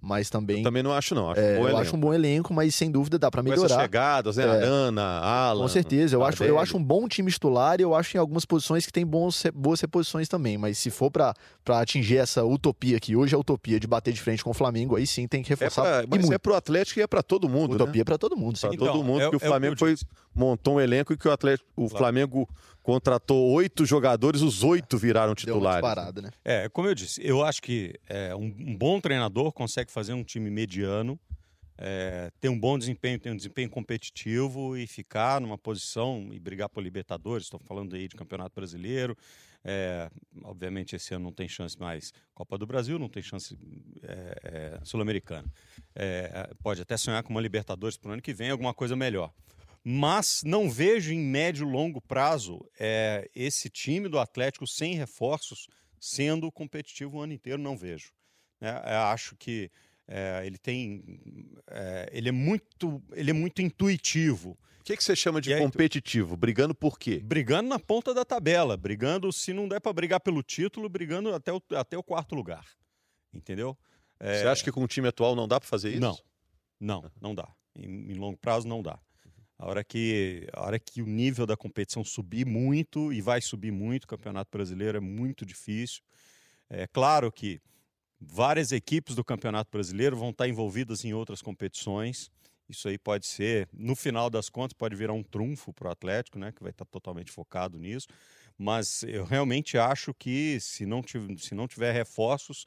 mas 0.02 0.28
também. 0.28 0.59
Eu 0.59 0.64
também 0.64 0.82
não 0.82 0.92
acho, 0.92 1.14
não. 1.14 1.30
Acho 1.30 1.40
é, 1.40 1.52
um 1.52 1.62
bom 1.62 1.68
eu 1.68 1.76
acho 1.76 1.97
um 1.97 2.00
bom 2.00 2.12
elenco, 2.12 2.52
mas 2.52 2.75
sem 2.75 2.90
dúvida 2.90 3.21
dá 3.21 3.30
para 3.30 3.40
melhorar. 3.40 3.61
Com 3.61 3.66
essas 3.66 3.80
chegadas, 3.80 4.37
né? 4.37 4.44
É, 4.44 4.49
Arana, 4.49 5.02
Alan. 5.21 5.62
Com 5.62 5.68
certeza. 5.68 6.16
Eu 6.16 6.25
acho, 6.25 6.42
eu 6.42 6.59
acho 6.59 6.76
um 6.76 6.82
bom 6.82 7.06
time 7.06 7.30
titular 7.30 7.78
e 7.78 7.85
eu 7.85 7.94
acho 7.94 8.16
em 8.16 8.21
algumas 8.21 8.44
posições 8.44 8.85
que 8.85 8.92
tem 8.92 9.06
bons, 9.06 9.44
boas 9.54 9.80
reposições 9.80 10.28
também. 10.28 10.59
Mas 10.59 10.76
se 10.78 10.90
for 10.90 11.09
para 11.09 11.35
atingir 11.68 12.16
essa 12.16 12.44
utopia, 12.44 12.99
que 12.99 13.14
hoje 13.14 13.32
é 13.35 13.37
a 13.37 13.38
utopia 13.38 13.78
de 13.78 13.87
bater 13.87 14.12
de 14.12 14.21
frente 14.21 14.42
com 14.42 14.50
o 14.50 14.54
Flamengo, 14.54 14.97
aí 14.97 15.06
sim 15.06 15.28
tem 15.28 15.40
que 15.40 15.50
reforçar. 15.50 15.87
É 15.87 15.99
pra, 16.00 16.06
mas 16.11 16.21
muito. 16.23 16.35
é 16.35 16.38
pro 16.38 16.54
Atlético 16.56 16.99
e 16.99 17.02
é 17.02 17.06
para 17.06 17.23
todo 17.23 17.49
mundo. 17.49 17.75
Utopia 17.75 18.00
né? 18.00 18.02
é 18.02 18.04
para 18.04 18.18
todo 18.18 18.37
mundo, 18.37 18.59
sim. 18.59 18.66
Pra 18.66 18.75
então, 18.75 18.88
todo 18.88 19.04
mundo, 19.04 19.23
é, 19.23 19.30
que 19.30 19.37
o 19.37 19.40
é 19.40 19.47
Flamengo 19.47 19.76
foi, 19.78 19.94
montou 20.35 20.75
um 20.75 20.80
elenco 20.80 21.12
e 21.12 21.16
que 21.16 21.28
o 21.28 21.30
Atlético, 21.30 21.68
o 21.76 21.88
claro. 21.88 21.99
Flamengo 21.99 22.49
contratou 22.82 23.50
oito 23.52 23.86
jogadores, 23.86 24.42
os 24.42 24.62
oito 24.64 24.98
viraram 24.98 25.34
titulares. 25.34 25.80
Parada, 25.80 26.20
né? 26.20 26.30
É, 26.44 26.68
como 26.68 26.88
eu 26.88 26.94
disse, 26.94 27.20
eu 27.24 27.44
acho 27.44 27.62
que 27.62 27.94
é, 28.08 28.34
um, 28.34 28.54
um, 28.58 28.76
bom 28.76 29.00
treinador 29.00 29.52
consegue 29.52 29.90
fazer 29.90 30.12
um 30.12 30.24
time 30.24 30.50
mediano, 30.50 31.18
é, 31.78 32.30
ter 32.40 32.48
um 32.48 32.58
bom 32.58 32.76
desempenho, 32.76 33.18
ter 33.18 33.30
um 33.30 33.36
desempenho 33.36 33.70
competitivo 33.70 34.76
e 34.76 34.86
ficar 34.86 35.40
numa 35.40 35.56
posição 35.56 36.28
e 36.32 36.40
brigar 36.40 36.68
por 36.68 36.82
Libertadores. 36.82 37.46
Estou 37.46 37.60
falando 37.60 37.94
aí 37.94 38.08
de 38.08 38.16
Campeonato 38.16 38.54
Brasileiro. 38.54 39.16
É, 39.64 40.10
obviamente 40.42 40.96
esse 40.96 41.14
ano 41.14 41.26
não 41.26 41.32
tem 41.32 41.48
chance 41.48 41.78
mais 41.78 42.12
Copa 42.34 42.58
do 42.58 42.66
Brasil, 42.66 42.98
não 42.98 43.08
tem 43.08 43.22
chance 43.22 43.56
é, 44.02 44.36
é, 44.42 44.80
sul-americana. 44.82 45.46
É, 45.94 46.50
pode 46.62 46.82
até 46.82 46.96
sonhar 46.96 47.22
com 47.22 47.30
uma 47.30 47.40
Libertadores 47.40 47.96
para 47.96 48.10
o 48.10 48.12
ano 48.12 48.22
que 48.22 48.34
vem, 48.34 48.50
alguma 48.50 48.74
coisa 48.74 48.96
melhor 48.96 49.32
mas 49.84 50.42
não 50.44 50.70
vejo 50.70 51.12
em 51.12 51.18
médio 51.18 51.66
e 51.66 51.70
longo 51.70 52.00
prazo 52.00 52.64
é, 52.78 53.28
esse 53.34 53.68
time 53.68 54.08
do 54.08 54.18
Atlético 54.18 54.66
sem 54.66 54.94
reforços 54.94 55.66
sendo 56.00 56.50
competitivo 56.50 57.18
o 57.18 57.20
ano 57.20 57.32
inteiro, 57.32 57.60
não 57.60 57.76
vejo. 57.76 58.12
Né? 58.60 58.70
Eu 58.84 59.00
acho 59.02 59.36
que 59.36 59.70
é, 60.06 60.42
ele 60.44 60.58
tem. 60.58 61.02
É, 61.68 62.08
ele, 62.12 62.28
é 62.28 62.32
muito, 62.32 63.02
ele 63.12 63.30
é 63.30 63.34
muito 63.34 63.62
intuitivo. 63.62 64.58
O 64.80 64.84
que, 64.84 64.96
que 64.96 65.04
você 65.04 65.14
chama 65.14 65.40
de 65.40 65.56
competitivo? 65.58 66.36
Brigando 66.36 66.74
por 66.74 66.98
quê? 66.98 67.20
Brigando 67.20 67.68
na 67.68 67.78
ponta 67.78 68.12
da 68.12 68.24
tabela, 68.24 68.76
brigando, 68.76 69.32
se 69.32 69.52
não 69.52 69.68
der 69.68 69.80
para 69.80 69.92
brigar 69.92 70.18
pelo 70.18 70.42
título, 70.42 70.88
brigando 70.88 71.32
até 71.32 71.52
o, 71.52 71.62
até 71.76 71.96
o 71.96 72.02
quarto 72.02 72.34
lugar. 72.34 72.66
Entendeu? 73.32 73.78
É... 74.18 74.40
Você 74.40 74.48
acha 74.48 74.64
que 74.64 74.72
com 74.72 74.82
o 74.82 74.88
time 74.88 75.06
atual 75.06 75.36
não 75.36 75.46
dá 75.46 75.60
para 75.60 75.68
fazer 75.68 75.90
isso? 75.90 76.00
Não, 76.00 76.18
não, 76.80 77.10
não 77.20 77.34
dá. 77.34 77.48
Em, 77.76 78.10
em, 78.10 78.14
longo 78.14 78.36
prazo 78.36 78.66
não 78.66 78.82
dá. 78.82 78.98
A 79.59 79.66
hora, 79.66 79.85
que, 79.85 80.49
a 80.52 80.64
hora 80.64 80.78
que 80.78 81.00
o 81.02 81.06
nível 81.06 81.47
da 81.47 81.56
competição 81.56 82.02
subir 82.02 82.44
muito, 82.44 83.12
e 83.12 83.21
vai 83.21 83.40
subir 83.40 83.71
muito, 83.71 84.04
o 84.04 84.09
Campeonato 84.09 84.50
Brasileiro 84.50 84.99
é 84.99 85.00
muito 85.00 85.47
difícil. 85.47 86.02
É 86.68 86.87
claro 86.87 87.30
que 87.30 87.61
várias 88.21 88.73
equipes 88.73 89.14
do 89.14 89.25
Campeonato 89.25 89.71
Brasileiro 89.71 90.16
vão 90.16 90.30
estar 90.30 90.49
envolvidas 90.49 91.04
em 91.04 91.12
outras 91.12 91.42
competições. 91.42 92.30
Isso 92.68 92.88
aí 92.88 92.99
pode 92.99 93.26
ser, 93.26 93.68
no 93.73 93.94
final 93.94 94.30
das 94.30 94.49
contas, 94.49 94.73
pode 94.73 94.97
virar 94.97 95.12
um 95.12 95.23
trunfo 95.23 95.73
para 95.73 95.88
o 95.88 95.92
Atlético, 95.92 96.38
né, 96.38 96.52
que 96.52 96.62
vai 96.62 96.71
estar 96.71 96.85
totalmente 96.87 97.30
focado 97.30 97.78
nisso. 97.78 98.06
Mas 98.56 99.02
eu 99.02 99.25
realmente 99.25 99.76
acho 99.76 100.14
que 100.14 100.59
se 100.61 100.87
não 100.87 101.02
se 101.38 101.54
não 101.54 101.68
tiver 101.68 101.92
reforços, 101.92 102.64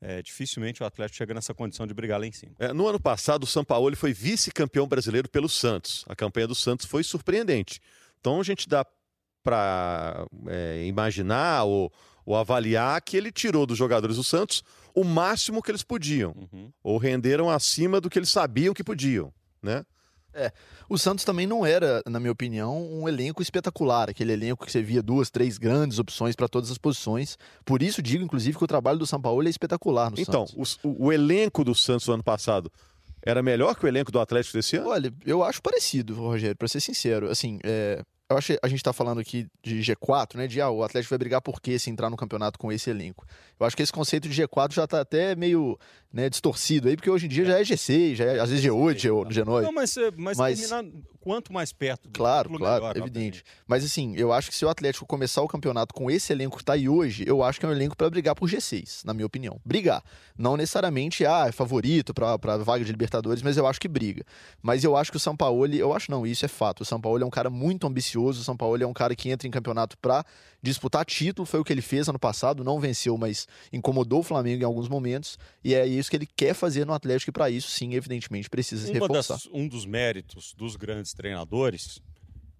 é, 0.00 0.22
dificilmente 0.22 0.82
o 0.82 0.86
Atlético 0.86 1.16
chega 1.16 1.34
nessa 1.34 1.52
condição 1.52 1.86
de 1.86 1.92
brigar 1.92 2.20
lá 2.20 2.26
em 2.26 2.32
cima. 2.32 2.52
É, 2.58 2.72
no 2.72 2.86
ano 2.86 3.00
passado, 3.00 3.42
o 3.42 3.46
Sampaoli 3.46 3.96
foi 3.96 4.12
vice-campeão 4.12 4.86
brasileiro 4.86 5.28
pelo 5.28 5.48
Santos. 5.48 6.04
A 6.08 6.14
campanha 6.14 6.46
do 6.46 6.54
Santos 6.54 6.86
foi 6.86 7.02
surpreendente. 7.02 7.80
Então 8.20 8.40
a 8.40 8.44
gente 8.44 8.68
dá 8.68 8.86
para 9.42 10.26
é, 10.46 10.84
imaginar 10.86 11.64
ou, 11.64 11.92
ou, 12.24 12.36
avaliar 12.36 13.00
que 13.00 13.16
ele 13.16 13.32
tirou 13.32 13.66
dos 13.66 13.78
jogadores 13.78 14.16
do 14.16 14.24
Santos 14.24 14.62
o 14.94 15.04
máximo 15.04 15.62
que 15.62 15.70
eles 15.70 15.82
podiam, 15.82 16.34
uhum. 16.52 16.72
ou 16.82 16.98
renderam 16.98 17.48
acima 17.48 18.00
do 18.00 18.10
que 18.10 18.18
eles 18.18 18.30
sabiam 18.30 18.74
que 18.74 18.84
podiam, 18.84 19.32
né? 19.62 19.84
É, 20.38 20.52
o 20.88 20.96
Santos 20.96 21.24
também 21.24 21.46
não 21.46 21.66
era, 21.66 22.00
na 22.06 22.20
minha 22.20 22.30
opinião, 22.30 22.80
um 22.92 23.08
elenco 23.08 23.42
espetacular, 23.42 24.08
aquele 24.08 24.32
elenco 24.32 24.64
que 24.64 24.70
você 24.70 24.80
via 24.80 25.02
duas, 25.02 25.30
três 25.30 25.58
grandes 25.58 25.98
opções 25.98 26.36
para 26.36 26.48
todas 26.48 26.70
as 26.70 26.78
posições. 26.78 27.36
Por 27.64 27.82
isso 27.82 28.00
digo, 28.00 28.24
inclusive, 28.24 28.56
que 28.56 28.64
o 28.64 28.68
trabalho 28.68 28.98
do 28.98 29.06
São 29.06 29.20
Paulo 29.20 29.44
é 29.44 29.50
espetacular 29.50 30.10
no 30.10 30.20
então, 30.20 30.46
Santos. 30.46 30.78
Então, 30.78 30.92
o, 30.92 31.06
o, 31.06 31.12
elenco 31.12 31.64
do 31.64 31.74
Santos 31.74 32.06
no 32.06 32.14
ano 32.14 32.22
passado 32.22 32.70
era 33.20 33.42
melhor 33.42 33.74
que 33.74 33.84
o 33.84 33.88
elenco 33.88 34.12
do 34.12 34.20
Atlético 34.20 34.56
desse 34.56 34.76
ano? 34.76 34.90
Olha, 34.90 35.12
eu 35.26 35.42
acho 35.42 35.60
parecido, 35.60 36.14
Rogério, 36.14 36.56
para 36.56 36.68
ser 36.68 36.80
sincero. 36.80 37.28
Assim, 37.28 37.58
é, 37.64 38.02
eu 38.30 38.36
acho 38.36 38.52
que 38.52 38.58
a 38.62 38.68
gente 38.68 38.78
está 38.78 38.92
falando 38.92 39.20
aqui 39.20 39.46
de 39.62 39.80
G4, 39.80 40.36
né? 40.36 40.46
De 40.46 40.60
ah, 40.60 40.70
o 40.70 40.82
Atlético 40.82 41.10
vai 41.10 41.18
brigar 41.18 41.40
por 41.40 41.60
quê 41.60 41.78
se 41.78 41.88
entrar 41.88 42.10
no 42.10 42.16
campeonato 42.16 42.58
com 42.58 42.70
esse 42.70 42.90
elenco? 42.90 43.26
Eu 43.58 43.66
acho 43.66 43.76
que 43.76 43.82
esse 43.82 43.92
conceito 43.92 44.28
de 44.28 44.42
G4 44.42 44.74
já 44.74 44.84
está 44.84 45.00
até 45.00 45.34
meio 45.34 45.78
né, 46.12 46.28
distorcido 46.28 46.88
aí, 46.88 46.96
porque 46.96 47.10
hoje 47.10 47.26
em 47.26 47.28
dia 47.28 47.44
já 47.44 47.58
é 47.58 47.62
G6, 47.62 48.14
já 48.14 48.24
é, 48.24 48.40
às 48.40 48.50
vezes 48.50 48.64
G8, 48.64 49.28
G9. 49.28 49.62
Não, 49.62 49.72
mas, 49.72 49.96
eh, 49.96 50.10
mas, 50.16 50.38
mas 50.38 50.58
terminar 50.58 50.84
quanto 51.20 51.52
mais 51.52 51.72
perto 51.72 52.08
do 52.08 52.16
Claro, 52.16 52.48
claro, 52.56 52.84
melhor, 52.86 52.96
evidente. 52.96 53.44
Mas 53.66 53.84
assim, 53.84 54.14
eu 54.16 54.32
acho 54.32 54.48
que 54.48 54.56
se 54.56 54.64
o 54.64 54.68
Atlético 54.68 55.04
começar 55.04 55.42
o 55.42 55.48
campeonato 55.48 55.92
com 55.92 56.10
esse 56.10 56.32
elenco 56.32 56.56
que 56.56 56.62
está 56.62 56.72
aí 56.72 56.88
hoje, 56.88 57.24
eu 57.26 57.42
acho 57.42 57.60
que 57.60 57.66
é 57.66 57.68
um 57.68 57.72
elenco 57.72 57.94
para 57.94 58.08
brigar 58.08 58.34
por 58.34 58.48
G6, 58.48 59.04
na 59.04 59.12
minha 59.12 59.26
opinião. 59.26 59.60
Brigar. 59.64 60.02
Não 60.38 60.56
necessariamente, 60.56 61.26
ah, 61.26 61.46
é 61.48 61.52
favorito 61.52 62.14
para 62.14 62.56
vaga 62.58 62.82
de 62.82 62.90
Libertadores, 62.90 63.42
mas 63.42 63.58
eu 63.58 63.66
acho 63.66 63.78
que 63.78 63.88
briga. 63.88 64.24
Mas 64.62 64.84
eu 64.84 64.96
acho 64.96 65.10
que 65.10 65.18
o 65.18 65.20
São 65.20 65.36
Paulo, 65.36 65.66
eu 65.66 65.92
acho 65.92 66.10
não, 66.10 66.26
isso 66.26 66.46
é 66.46 66.48
fato. 66.48 66.80
O 66.80 66.84
São 66.84 66.98
Paulo 66.98 67.22
é 67.22 67.26
um 67.26 67.30
cara 67.30 67.50
muito 67.50 67.86
ambicioso, 67.86 68.17
o 68.26 68.32
São 68.34 68.56
Paulo 68.56 68.82
é 68.82 68.86
um 68.86 68.92
cara 68.92 69.14
que 69.14 69.30
entra 69.30 69.46
em 69.46 69.50
campeonato 69.50 69.96
para 69.98 70.24
disputar 70.62 71.04
título, 71.04 71.46
foi 71.46 71.60
o 71.60 71.64
que 71.64 71.72
ele 71.72 71.82
fez 71.82 72.08
ano 72.08 72.18
passado, 72.18 72.64
não 72.64 72.80
venceu, 72.80 73.16
mas 73.16 73.46
incomodou 73.72 74.20
o 74.20 74.22
Flamengo 74.22 74.62
em 74.62 74.64
alguns 74.64 74.88
momentos, 74.88 75.38
e 75.62 75.74
é 75.74 75.86
isso 75.86 76.10
que 76.10 76.16
ele 76.16 76.26
quer 76.26 76.54
fazer 76.54 76.84
no 76.84 76.92
Atlético, 76.92 77.30
e 77.30 77.32
para 77.32 77.48
isso, 77.48 77.70
sim, 77.70 77.94
evidentemente, 77.94 78.50
precisa 78.50 78.86
se 78.86 78.92
reforçar. 78.92 79.34
Das, 79.34 79.46
um 79.52 79.68
dos 79.68 79.86
méritos 79.86 80.52
dos 80.54 80.74
grandes 80.74 81.14
treinadores 81.14 82.00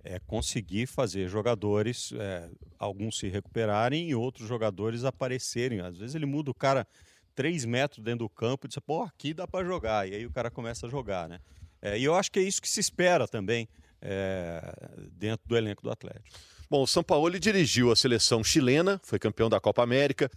é 0.05 0.19
conseguir 0.21 0.87
fazer 0.87 1.29
jogadores, 1.29 2.13
é, 2.19 2.49
alguns 2.79 3.19
se 3.19 3.29
recuperarem 3.29 4.09
e 4.09 4.15
outros 4.15 4.49
jogadores 4.49 5.05
aparecerem. 5.05 5.81
Às 5.81 5.99
vezes 5.99 6.15
ele 6.15 6.25
muda 6.25 6.51
o 6.51 6.55
cara 6.55 6.87
três 7.35 7.65
metros 7.65 8.03
dentro 8.03 8.21
do 8.21 8.29
campo 8.29 8.67
e 8.67 8.69
diz, 8.69 8.79
pô, 8.79 9.03
aqui 9.03 9.35
dá 9.35 9.47
para 9.47 9.65
jogar, 9.65 10.09
e 10.09 10.15
aí 10.15 10.27
o 10.27 10.31
cara 10.31 10.51
começa 10.51 10.87
a 10.87 10.91
jogar, 10.91 11.29
né? 11.29 11.41
É, 11.81 11.99
e 11.99 12.05
eu 12.05 12.15
acho 12.15 12.31
que 12.33 12.39
é 12.39 12.43
isso 12.43 12.61
que 12.61 12.69
se 12.69 12.81
espera 12.81 13.29
também 13.29 13.69
é, 14.01 14.75
dentro 15.13 15.47
do 15.49 15.57
elenco 15.57 15.83
do 15.83 15.91
Atlético. 15.91 16.39
Bom, 16.71 16.83
o 16.83 16.87
Sampaoli 16.87 17.39
dirigiu 17.39 17.91
a 17.91 17.97
seleção 17.97 18.45
chilena, 18.45 19.01
foi 19.03 19.19
campeão 19.19 19.49
da 19.49 19.59
Copa 19.59 19.83
América, 19.83 20.31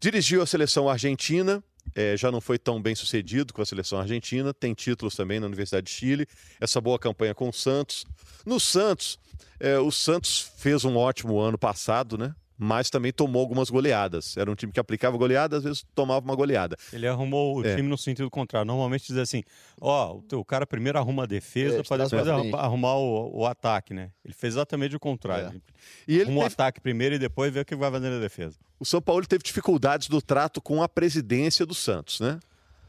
dirigiu 0.00 0.42
a 0.42 0.46
seleção 0.46 0.88
argentina, 0.88 1.62
é, 1.94 2.16
já 2.16 2.30
não 2.30 2.40
foi 2.40 2.58
tão 2.58 2.80
bem 2.80 2.94
sucedido 2.94 3.52
com 3.52 3.62
a 3.62 3.66
seleção 3.66 4.00
argentina, 4.00 4.52
tem 4.52 4.74
títulos 4.74 5.14
também 5.14 5.40
na 5.40 5.46
Universidade 5.46 5.86
de 5.86 5.92
Chile, 5.92 6.26
essa 6.60 6.80
boa 6.80 6.98
campanha 6.98 7.34
com 7.34 7.48
o 7.48 7.52
Santos. 7.52 8.04
No 8.44 8.58
Santos, 8.58 9.18
é, 9.60 9.78
o 9.78 9.90
Santos 9.90 10.52
fez 10.56 10.84
um 10.84 10.96
ótimo 10.96 11.38
ano 11.38 11.58
passado, 11.58 12.18
né? 12.18 12.34
Mas 12.58 12.90
também 12.90 13.12
tomou 13.12 13.40
algumas 13.40 13.70
goleadas. 13.70 14.36
Era 14.36 14.50
um 14.50 14.54
time 14.56 14.72
que 14.72 14.80
aplicava 14.80 15.16
goleada, 15.16 15.58
às 15.58 15.62
vezes 15.62 15.86
tomava 15.94 16.24
uma 16.24 16.34
goleada. 16.34 16.76
Ele 16.92 17.06
arrumou 17.06 17.58
o 17.58 17.64
é. 17.64 17.76
time 17.76 17.88
no 17.88 17.96
sentido 17.96 18.28
contrário. 18.28 18.66
Normalmente 18.66 19.06
diz 19.06 19.16
assim: 19.16 19.44
ó, 19.80 20.16
o, 20.16 20.22
teu, 20.22 20.44
cara 20.44 20.66
primeiro 20.66 20.98
arruma 20.98 21.22
a 21.22 21.26
defesa 21.26 21.78
é, 21.78 21.82
para 21.84 22.04
depois 22.04 22.26
arrumar, 22.26 22.58
arrumar 22.58 22.96
o, 22.96 23.38
o, 23.38 23.46
ataque, 23.46 23.94
né? 23.94 24.10
Ele 24.24 24.34
fez 24.34 24.54
exatamente 24.54 24.96
o 24.96 25.00
contrário. 25.00 25.56
É. 25.56 25.60
E 26.08 26.14
ele 26.14 26.24
arruma 26.24 26.40
teve... 26.40 26.50
o 26.50 26.52
ataque 26.52 26.80
primeiro 26.80 27.14
e 27.14 27.18
depois 27.18 27.52
vê 27.52 27.60
o 27.60 27.64
que 27.64 27.76
vai 27.76 27.90
fazer 27.92 28.10
na 28.10 28.18
defesa. 28.18 28.58
O 28.80 28.84
São 28.84 29.00
Paulo 29.00 29.24
teve 29.24 29.44
dificuldades 29.44 30.08
do 30.08 30.20
trato 30.20 30.60
com 30.60 30.82
a 30.82 30.88
presidência 30.88 31.64
do 31.64 31.74
Santos, 31.74 32.18
né? 32.18 32.40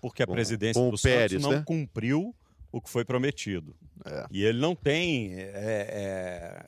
Porque 0.01 0.23
a 0.23 0.27
com, 0.27 0.33
presidência 0.33 0.81
com 0.81 0.89
do 0.89 0.97
Pérez, 0.99 1.31
Santos 1.33 1.45
não 1.45 1.59
né? 1.59 1.63
cumpriu 1.63 2.33
o 2.71 2.81
que 2.81 2.89
foi 2.89 3.05
prometido. 3.05 3.75
É. 4.05 4.25
E 4.31 4.43
ele 4.43 4.59
não 4.59 4.75
tem. 4.75 5.33
É, 5.33 5.51
é, 5.53 6.65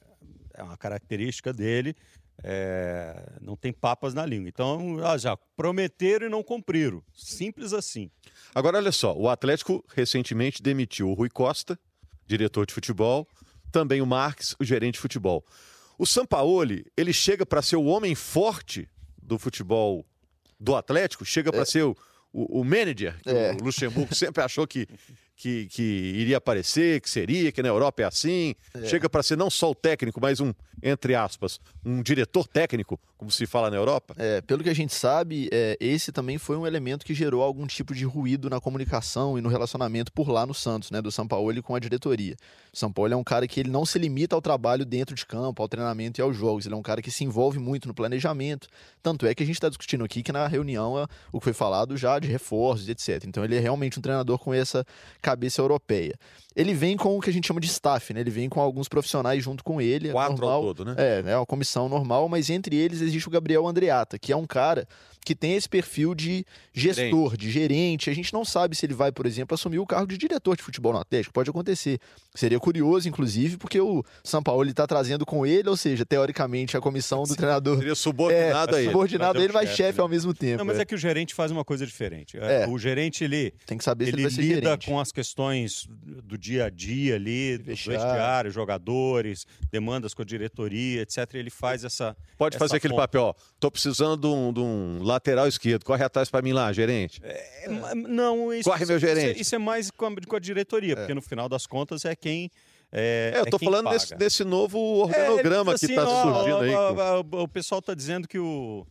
é 0.54 0.64
uma 0.64 0.78
característica 0.78 1.54
dele 1.54 1.96
é, 2.44 3.38
não 3.42 3.56
tem 3.56 3.72
papas 3.72 4.14
na 4.14 4.26
língua. 4.26 4.50
Então, 4.50 5.00
ah, 5.06 5.18
já 5.18 5.38
prometeram 5.56 6.28
e 6.28 6.30
não 6.30 6.44
cumpriram. 6.44 7.04
Simples 7.14 7.74
assim. 7.74 8.10
Agora, 8.54 8.78
olha 8.78 8.92
só: 8.92 9.16
o 9.16 9.30
Atlético 9.30 9.84
recentemente 9.94 10.62
demitiu 10.62 11.10
o 11.10 11.14
Rui 11.14 11.30
Costa, 11.30 11.78
diretor 12.26 12.66
de 12.66 12.74
futebol, 12.74 13.28
também 13.72 14.02
o 14.02 14.06
Marques, 14.06 14.56
o 14.60 14.64
gerente 14.64 14.96
de 14.96 15.00
futebol. 15.00 15.46
O 15.98 16.06
Sampaoli, 16.06 16.86
ele 16.98 17.14
chega 17.14 17.46
para 17.46 17.62
ser 17.62 17.76
o 17.76 17.86
homem 17.86 18.16
forte 18.16 18.90
do 19.22 19.38
futebol 19.38 20.06
do 20.60 20.76
Atlético, 20.76 21.24
chega 21.24 21.52
para 21.52 21.62
é. 21.62 21.66
ser 21.66 21.84
o, 21.84 21.96
o, 22.34 22.62
o, 22.62 22.64
manager, 22.64 23.20
que 23.22 23.30
é. 23.30 23.54
o 23.54 23.64
Luxemburgo 23.64 24.14
sempre 24.16 24.44
achou 24.44 24.66
que 24.66 24.88
que, 25.36 25.68
que 25.68 25.82
iria 25.82 26.38
aparecer, 26.38 27.02
que 27.02 27.10
seria, 27.10 27.52
que 27.52 27.64
na 27.64 27.70
Europa 27.70 28.04
é 28.04 28.06
assim. 28.06 28.56
É. 28.74 28.86
Chega 28.86 29.10
para 29.10 29.24
ser 29.24 29.36
não 29.36 29.50
só 29.50 29.72
o 29.72 29.76
técnico, 29.76 30.20
mas 30.22 30.40
um, 30.40 30.54
entre 30.84 31.16
aspas, 31.16 31.60
um 31.84 32.02
diretor 32.02 32.48
técnico, 32.48 33.00
como 33.18 33.32
se 33.32 33.46
fala 33.46 33.70
na 33.70 33.78
Europa? 33.78 34.16
É, 34.18 34.42
pelo 34.42 34.64
que 34.64 34.70
a 34.70 34.76
gente 34.76 34.94
sabe, 34.94 35.50
é, 35.52 35.78
esse 35.80 36.12
também 36.12 36.38
foi 36.38 36.58
um 36.58 36.66
elemento 36.66 37.06
que 37.06 37.14
gerou 37.14 37.42
algum 37.44 37.66
tipo 37.68 37.94
de 37.94 38.06
ruído 38.06 38.50
na 38.50 38.60
comunicação 38.60 39.38
e 39.38 39.42
no 39.42 39.50
relacionamento 39.50 40.12
por 40.12 40.30
lá 40.30 40.46
no 40.46 40.54
Santos, 40.54 40.92
né, 40.92 41.02
do 41.02 41.12
São 41.12 41.28
Paulo 41.28 41.62
com 41.62 41.76
a 41.76 41.80
diretoria. 41.80 42.36
O 42.72 42.78
São 42.78 42.92
Paulo 42.92 43.14
é 43.14 43.18
um 43.18 43.24
cara 43.24 43.48
que 43.48 43.60
ele 43.60 43.70
não 43.70 43.86
se 43.86 44.00
limita 44.00 44.36
ao 44.36 44.42
trabalho 44.42 44.86
dentro 44.86 45.14
de 45.14 45.26
campo, 45.26 45.62
ao 45.62 45.68
treinamento 45.68 46.20
e 46.20 46.24
aos 46.24 46.38
jogos. 46.38 46.66
Ele 46.66 46.74
é 46.76 46.78
um 46.78 46.82
cara 46.82 47.02
que 47.02 47.12
se 47.12 47.24
envolve 47.24 47.60
muito 47.60 47.88
no 47.88 47.94
planejamento. 47.94 48.68
Tanto 49.04 49.26
é 49.26 49.36
que 49.36 49.44
a 49.44 49.46
gente 49.46 49.56
está 49.56 49.68
discutindo 49.68 50.04
aqui 50.04 50.24
que 50.24 50.32
na 50.32 50.48
reunião 50.48 51.08
o 51.32 51.40
que 51.40 51.44
foi 51.44 51.54
falado 51.54 51.98
já 51.98 52.18
de 52.20 52.28
reforços, 52.28 52.88
etc. 52.88 53.26
Então 53.26 53.44
ele 53.44 53.56
é 53.56 53.60
realmente 53.60 54.00
um 54.00 54.02
treinador 54.02 54.40
com 54.40 54.54
essa 54.54 54.86
cabeça 55.32 55.62
europeia. 55.62 56.16
Ele 56.56 56.74
vem 56.74 56.98
com 56.98 57.18
o 57.18 57.22
que 57.22 57.30
a 57.30 57.34
gente 57.34 57.48
chama 57.48 57.62
de 57.62 57.68
staff, 57.68 58.14
né? 58.14 58.20
Ele 58.20 58.30
vem 58.30 58.50
com 58.50 58.60
alguns 58.60 58.88
profissionais 58.88 59.44
junto 59.44 59.64
com 59.64 59.82
ele. 59.82 60.10
É 60.10 60.12
Quatro 60.12 60.38
normal, 60.38 60.56
ao 60.56 60.64
todo, 60.64 60.86
né? 60.86 60.96
É, 60.98 61.32
é 61.32 61.38
uma 61.38 61.46
comissão 61.46 61.88
normal, 61.88 62.28
mas 62.28 62.50
entre 62.50 62.76
eles 62.76 63.02
existe 63.02 63.28
o 63.28 63.32
Gabriel 63.32 63.66
Andreata, 63.68 64.20
que 64.20 64.32
é 64.32 64.36
um 64.36 64.46
cara 64.46 64.88
que 65.24 65.36
tem 65.36 65.54
esse 65.54 65.70
perfil 65.70 66.16
de 66.16 66.46
gestor, 66.74 67.30
gerente. 67.30 67.38
de 67.38 67.52
gerente. 67.52 68.10
A 68.10 68.14
gente 68.14 68.34
não 68.34 68.44
sabe 68.44 68.76
se 68.76 68.86
ele 68.86 68.94
vai, 68.94 69.12
por 69.12 69.26
exemplo, 69.26 69.54
assumir 69.54 69.80
o 69.80 69.86
cargo 69.86 70.08
de 70.08 70.18
diretor 70.18 70.58
de 70.58 70.64
futebol 70.64 70.94
no 70.94 71.00
Atlético. 71.00 71.34
Pode 71.34 71.50
acontecer. 71.50 72.00
Seria 72.34 72.60
curioso, 72.60 73.08
inclusive, 73.08 73.58
porque 73.58 73.80
o 73.80 74.04
São 74.24 74.42
Paulo 74.42 74.68
está 74.68 74.88
trazendo 74.88 75.26
com 75.26 75.46
ele, 75.46 75.70
ou 75.70 75.78
seja, 75.78 76.06
teoricamente, 76.06 76.76
a 76.76 76.82
comissão 76.82 77.24
do 77.24 77.36
treinador. 77.36 77.78
Seria 77.78 77.96
subordinado 77.96 78.76
é, 78.76 78.80
a 78.80 78.82
ele. 78.82 78.92
Subordinado 78.92 79.40
a 79.40 79.44
ele, 79.44 79.54
mas 79.54 79.70
chefe 79.70 80.00
né? 80.00 80.02
ao 80.02 80.10
mesmo 80.10 80.34
tempo. 80.34 80.58
Não, 80.58 80.66
mas 80.66 80.80
é. 80.80 80.82
é. 80.82 80.86
que 80.86 80.96
o 80.96 80.98
gerente 80.98 81.36
faz 81.36 81.52
uma 81.52 81.64
coisa 81.64 81.86
diferente. 81.86 82.38
É. 82.38 82.68
O 82.68 82.78
gerente, 82.80 83.24
ele. 83.24 83.54
Tem 83.66 83.78
que 83.78 83.84
saber 83.84 84.08
ele 84.08 84.12
se 84.12 84.18
ele 84.18 84.30
vai 84.30 84.56
lida 84.56 84.70
gerente. 84.70 84.88
com 84.88 85.00
as 85.00 85.12
questões 85.12 85.88
do 86.24 86.38
dia 86.42 86.66
a 86.66 86.70
dia 86.70 87.16
ali, 87.16 87.60
do 87.60 87.66
vestiário, 87.66 88.50
jogadores, 88.50 89.46
demandas 89.72 90.14
com 90.14 90.24
a 90.24 90.26
diretoria, 90.26 91.04
etc. 91.04 91.36
Ele 91.36 91.52
faz 91.52 91.84
essa. 91.84 92.18
Pode 92.38 92.56
essa 92.56 92.66
fazer 92.66 92.78
aquele 92.78 92.96
papel, 92.96 93.22
ó. 93.22 93.34
Tô 93.60 93.70
precisando 93.70 94.20
de 94.20 94.28
um, 94.28 94.52
de 94.52 94.60
um 94.60 95.04
lateral 95.04 95.48
esquerdo 95.48 95.86
corre 95.86 96.04
atrás 96.04 96.30
para 96.30 96.42
mim 96.42 96.52
lá, 96.52 96.74
gerente. 96.74 97.22
É, 97.24 97.68
não, 97.96 98.52
isso, 98.52 98.68
corre 98.68 98.86
meu 98.86 98.98
gerente. 98.98 99.32
Isso 99.32 99.38
é, 99.38 99.42
isso 99.42 99.56
é 99.56 99.60
mais 99.60 99.92
com 99.92 100.08
a, 100.08 100.16
com 100.28 100.36
a 100.36 100.40
diretoria, 100.40 100.94
é. 100.94 100.96
porque 100.96 101.14
no 101.14 101.22
final 101.22 101.48
das 101.48 101.68
contas 101.68 102.04
é 102.04 102.16
quem 102.16 102.50
é, 102.92 103.34
é, 103.36 103.40
eu 103.40 103.46
tô 103.46 103.58
é 103.58 103.60
falando 103.64 103.90
desse, 103.90 104.16
desse, 104.16 104.44
novo 104.44 104.78
organograma 104.78 105.72
é, 105.72 105.76
assim, 105.76 105.88
que 105.88 105.94
está 105.94 106.06
surgindo 106.06 106.56
ó, 106.56 106.62
aí. 106.62 106.74
Ó, 106.74 107.26
ó, 107.32 107.44
o 107.44 107.48
pessoal 107.48 107.80
está 107.80 107.94
dizendo 107.94 108.28
que 108.28 108.38
o 108.38 108.86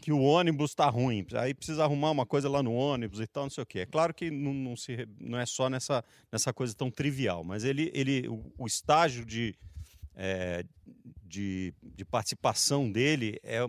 que 0.00 0.12
o 0.12 0.20
ônibus 0.20 0.70
está 0.70 0.88
ruim, 0.88 1.26
aí 1.34 1.54
precisa 1.54 1.84
arrumar 1.84 2.10
uma 2.10 2.26
coisa 2.26 2.48
lá 2.48 2.62
no 2.62 2.72
ônibus 2.72 3.20
e 3.20 3.26
tal, 3.26 3.44
não 3.44 3.50
sei 3.50 3.62
o 3.62 3.66
quê. 3.66 3.80
É 3.80 3.86
claro 3.86 4.12
que 4.12 4.30
não, 4.30 4.52
não, 4.52 4.76
se, 4.76 5.08
não 5.20 5.38
é 5.38 5.46
só 5.46 5.68
nessa, 5.68 6.04
nessa 6.30 6.52
coisa 6.52 6.74
tão 6.74 6.90
trivial, 6.90 7.44
mas 7.44 7.64
ele, 7.64 7.90
ele 7.94 8.28
o, 8.28 8.52
o 8.58 8.66
estágio 8.66 9.24
de, 9.24 9.54
é, 10.14 10.64
de, 11.24 11.72
de, 11.82 12.04
participação 12.04 12.90
dele 12.90 13.38
é, 13.42 13.60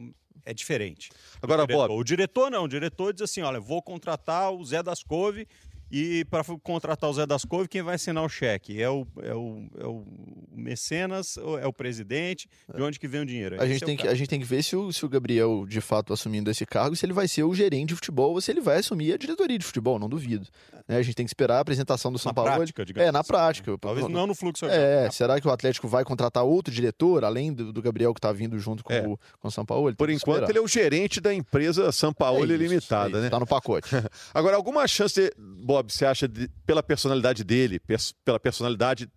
é 0.45 0.53
diferente. 0.53 1.09
Agora, 1.41 1.63
o 1.63 1.67
diretor, 1.67 1.87
Bob. 1.87 1.99
O 1.99 2.03
diretor 2.03 2.51
não, 2.51 2.63
o 2.63 2.67
diretor 2.67 3.13
diz 3.13 3.21
assim: 3.23 3.41
olha, 3.41 3.59
vou 3.59 3.81
contratar 3.81 4.51
o 4.51 4.63
Zé 4.65 4.81
das 4.83 5.03
Couve 5.03 5.47
e 5.95 6.25
para 6.25 6.43
contratar 6.63 7.07
o 7.07 7.13
Zé 7.13 7.23
das 7.23 7.45
Couve, 7.45 7.67
quem 7.67 7.83
vai 7.83 7.93
assinar 7.93 8.23
o 8.23 8.27
cheque? 8.27 8.81
É 8.81 8.89
o, 8.89 9.05
é 9.21 9.35
o, 9.35 9.67
é 9.79 9.85
o 9.85 10.03
mecenas, 10.51 11.37
é 11.61 11.67
o 11.67 11.71
presidente? 11.71 12.49
De 12.75 12.81
onde 12.81 12.99
que 12.99 13.07
vem 13.07 13.21
o 13.21 13.25
dinheiro? 13.27 13.61
A 13.61 13.67
gente, 13.67 13.83
é 13.83 13.85
tem 13.85 13.95
que, 13.97 14.07
a 14.07 14.15
gente 14.15 14.27
tem 14.27 14.39
que 14.39 14.45
ver 14.45 14.63
se 14.63 14.75
o, 14.75 14.91
se 14.91 15.05
o 15.05 15.09
Gabriel, 15.09 15.67
de 15.67 15.79
fato, 15.81 16.11
assumindo 16.11 16.49
esse 16.49 16.65
cargo, 16.65 16.95
se 16.95 17.05
ele 17.05 17.13
vai 17.13 17.27
ser 17.27 17.43
o 17.43 17.53
gerente 17.53 17.89
de 17.89 17.95
futebol 17.95 18.31
ou 18.31 18.41
se 18.41 18.49
ele 18.49 18.59
vai 18.59 18.79
assumir 18.79 19.13
a 19.13 19.17
diretoria 19.17 19.59
de 19.59 19.63
futebol, 19.63 19.99
não 19.99 20.09
duvido. 20.09 20.47
Né? 20.87 20.97
A 20.97 21.01
gente 21.03 21.13
tem 21.13 21.27
que 21.27 21.29
esperar 21.29 21.57
a 21.57 21.59
apresentação 21.59 22.11
do 22.11 22.17
São 22.17 22.31
na 22.31 22.33
Paulo. 22.33 22.51
Prática, 22.51 22.83
digamos 22.83 23.07
é, 23.07 23.11
na 23.11 23.19
assim. 23.19 23.27
prática. 23.27 23.77
Talvez 23.77 24.07
não 24.07 24.25
no 24.25 24.33
fluxo. 24.33 24.65
É, 24.65 25.11
será 25.11 25.39
que 25.39 25.47
o 25.47 25.51
Atlético 25.51 25.87
vai 25.87 26.03
contratar 26.03 26.43
outro 26.43 26.73
diretor, 26.73 27.23
além 27.23 27.53
do, 27.53 27.71
do 27.71 27.81
Gabriel 27.83 28.13
que 28.15 28.19
está 28.19 28.31
vindo 28.31 28.57
junto 28.57 28.83
com, 28.83 28.93
É. 28.93 29.07
o, 29.07 29.15
com 29.39 29.47
o 29.47 29.51
São 29.51 29.63
Paulo? 29.63 29.93
Por 29.95 30.09
enquanto, 30.09 30.49
ele 30.49 30.57
é 30.57 30.61
o 30.61 30.67
gerente 30.67 31.21
da 31.21 31.33
empresa 31.33 31.91
São 31.91 32.11
Paulo 32.11 32.43
Limitada, 32.43 33.21
né? 33.21 33.29
Tá 33.29 33.39
no 33.39 33.45
pacote. 33.45 33.89
Agora, 34.33 34.55
alguma 34.55 34.87
chance, 34.87 35.13
de- 35.13 35.33
Bob, 35.37 35.82
você 35.87 36.05
acha, 36.05 36.27
de- 36.27 36.49
pela 36.65 36.81
personalidade 36.83 37.43
dele, 37.43 37.79
pers- 37.79 38.13
pela 38.23 38.39
personalidade 38.39 39.09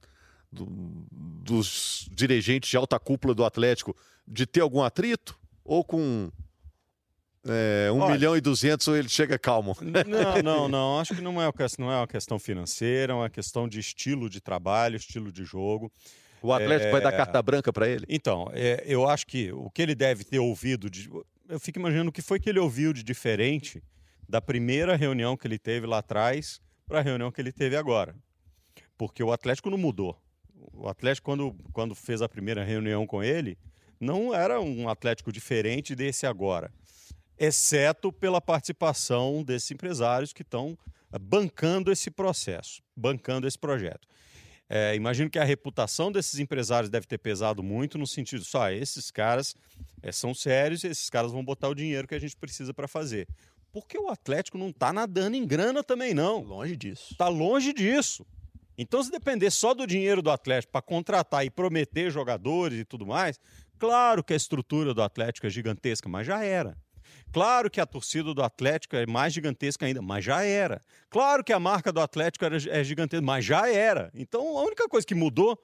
do- 0.52 0.66
dos 1.10 2.08
dirigentes 2.12 2.70
de 2.70 2.76
alta 2.76 2.98
cúpula 2.98 3.34
do 3.34 3.44
Atlético, 3.44 3.94
de 4.26 4.46
ter 4.46 4.60
algum 4.60 4.82
atrito? 4.82 5.38
Ou 5.64 5.82
com 5.84 6.30
é, 7.48 7.90
1 7.92 8.00
Olha. 8.00 8.12
milhão 8.14 8.36
e 8.36 8.40
200 8.40 8.88
ele 8.88 9.08
chega 9.08 9.38
calmo? 9.38 9.76
Não, 9.80 10.42
não, 10.42 10.68
não. 10.68 10.98
Acho 11.00 11.14
que 11.14 11.20
não 11.20 11.40
é, 11.40 11.46
uma 11.46 11.52
questão- 11.52 11.86
não 11.86 11.92
é 11.92 11.96
uma 11.98 12.06
questão 12.06 12.38
financeira, 12.38 13.12
é 13.12 13.16
uma 13.16 13.30
questão 13.30 13.68
de 13.68 13.78
estilo 13.78 14.28
de 14.28 14.40
trabalho, 14.40 14.96
estilo 14.96 15.30
de 15.30 15.44
jogo. 15.44 15.92
O 16.42 16.52
Atlético 16.52 16.88
É. 16.88 16.92
vai 16.92 17.00
dar 17.00 17.12
carta 17.12 17.40
branca 17.42 17.72
para 17.72 17.88
ele? 17.88 18.04
Então, 18.08 18.48
é, 18.52 18.82
eu 18.86 19.08
acho 19.08 19.26
que 19.26 19.52
o 19.52 19.70
que 19.70 19.80
ele 19.82 19.94
deve 19.94 20.24
ter 20.24 20.38
ouvido, 20.40 20.90
de, 20.90 21.08
eu 21.48 21.58
fico 21.60 21.78
imaginando 21.78 22.10
o 22.10 22.12
que 22.12 22.20
foi 22.22 22.38
que 22.40 22.48
ele 22.48 22.58
ouviu 22.58 22.92
de 22.92 23.02
diferente 23.04 23.80
da 24.28 24.40
primeira 24.40 24.96
reunião 24.96 25.36
que 25.36 25.46
ele 25.46 25.58
teve 25.58 25.86
lá 25.86 25.98
atrás 25.98 26.60
para 26.86 27.00
a 27.00 27.02
reunião 27.02 27.30
que 27.30 27.40
ele 27.40 27.52
teve 27.52 27.76
agora. 27.76 28.14
Porque 28.96 29.22
o 29.22 29.32
Atlético 29.32 29.70
não 29.70 29.78
mudou. 29.78 30.20
O 30.72 30.88
Atlético, 30.88 31.24
quando, 31.24 31.56
quando 31.72 31.94
fez 31.94 32.22
a 32.22 32.28
primeira 32.28 32.64
reunião 32.64 33.06
com 33.06 33.22
ele, 33.22 33.58
não 34.00 34.34
era 34.34 34.60
um 34.60 34.88
Atlético 34.88 35.32
diferente 35.32 35.94
desse 35.94 36.26
agora. 36.26 36.72
Exceto 37.38 38.12
pela 38.12 38.40
participação 38.40 39.42
desses 39.42 39.70
empresários 39.70 40.32
que 40.32 40.42
estão 40.42 40.76
bancando 41.20 41.92
esse 41.92 42.10
processo, 42.10 42.82
bancando 42.96 43.46
esse 43.46 43.58
projeto. 43.58 44.08
É, 44.68 44.96
imagino 44.96 45.30
que 45.30 45.38
a 45.38 45.44
reputação 45.44 46.10
desses 46.10 46.40
empresários 46.40 46.90
deve 46.90 47.06
ter 47.06 47.18
pesado 47.18 47.62
muito 47.62 47.96
no 47.96 48.06
sentido 48.06 48.44
só 48.44 48.68
esses 48.68 49.12
caras 49.12 49.54
é, 50.02 50.10
são 50.10 50.34
sérios 50.34 50.82
esses 50.82 51.08
caras 51.08 51.30
vão 51.30 51.44
botar 51.44 51.68
o 51.68 51.74
dinheiro 51.74 52.08
que 52.08 52.16
a 52.16 52.18
gente 52.18 52.36
precisa 52.36 52.74
para 52.74 52.88
fazer. 52.88 53.28
Porque 53.76 53.98
o 53.98 54.08
Atlético 54.08 54.56
não 54.56 54.70
está 54.70 54.90
nadando 54.90 55.36
em 55.36 55.46
grana 55.46 55.84
também 55.84 56.14
não. 56.14 56.40
Longe 56.40 56.74
disso. 56.74 57.08
Está 57.12 57.28
longe 57.28 57.74
disso. 57.74 58.24
Então, 58.78 59.02
se 59.02 59.10
depender 59.10 59.50
só 59.50 59.74
do 59.74 59.86
dinheiro 59.86 60.22
do 60.22 60.30
Atlético 60.30 60.72
para 60.72 60.80
contratar 60.80 61.44
e 61.44 61.50
prometer 61.50 62.10
jogadores 62.10 62.80
e 62.80 62.86
tudo 62.86 63.04
mais, 63.06 63.38
claro 63.78 64.24
que 64.24 64.32
a 64.32 64.36
estrutura 64.36 64.94
do 64.94 65.02
Atlético 65.02 65.46
é 65.46 65.50
gigantesca, 65.50 66.08
mas 66.08 66.26
já 66.26 66.42
era. 66.42 66.74
Claro 67.30 67.70
que 67.70 67.78
a 67.78 67.84
torcida 67.84 68.32
do 68.32 68.42
Atlético 68.42 68.96
é 68.96 69.04
mais 69.04 69.34
gigantesca 69.34 69.84
ainda, 69.84 70.00
mas 70.00 70.24
já 70.24 70.42
era. 70.42 70.80
Claro 71.10 71.44
que 71.44 71.52
a 71.52 71.60
marca 71.60 71.92
do 71.92 72.00
Atlético 72.00 72.46
era, 72.46 72.56
é 72.56 72.82
gigantesca, 72.82 73.20
mas 73.26 73.44
já 73.44 73.70
era. 73.70 74.10
Então, 74.14 74.56
a 74.56 74.62
única 74.62 74.88
coisa 74.88 75.06
que 75.06 75.14
mudou 75.14 75.62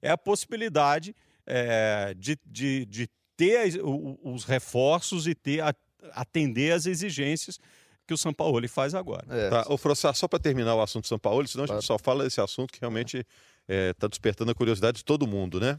é 0.00 0.10
a 0.10 0.16
possibilidade 0.16 1.14
é, 1.46 2.14
de, 2.16 2.38
de, 2.46 2.86
de 2.86 3.06
ter 3.36 3.78
os 3.84 4.44
reforços 4.44 5.26
e 5.26 5.34
ter 5.34 5.60
a- 5.60 5.74
atender 6.12 6.72
às 6.72 6.86
exigências 6.86 7.58
que 8.06 8.14
o 8.14 8.18
São 8.18 8.32
Paulo 8.32 8.66
faz 8.68 8.94
agora. 8.94 9.24
É, 9.30 9.48
Tá, 9.50 9.66
ô 9.68 9.78
só 10.14 10.26
para 10.28 10.38
terminar 10.38 10.74
o 10.74 10.82
assunto 10.82 11.06
São 11.06 11.18
Paulo, 11.18 11.46
senão 11.46 11.64
a 11.64 11.66
Claro. 11.68 11.80
gente 11.80 11.86
só 11.86 11.98
fala 11.98 12.24
desse 12.24 12.40
assunto 12.40 12.72
que 12.72 12.80
realmente 12.80 13.24
está 13.68 14.08
despertando 14.08 14.50
a 14.50 14.54
curiosidade 14.54 14.98
de 14.98 15.04
todo 15.04 15.26
mundo, 15.28 15.60
né? 15.60 15.78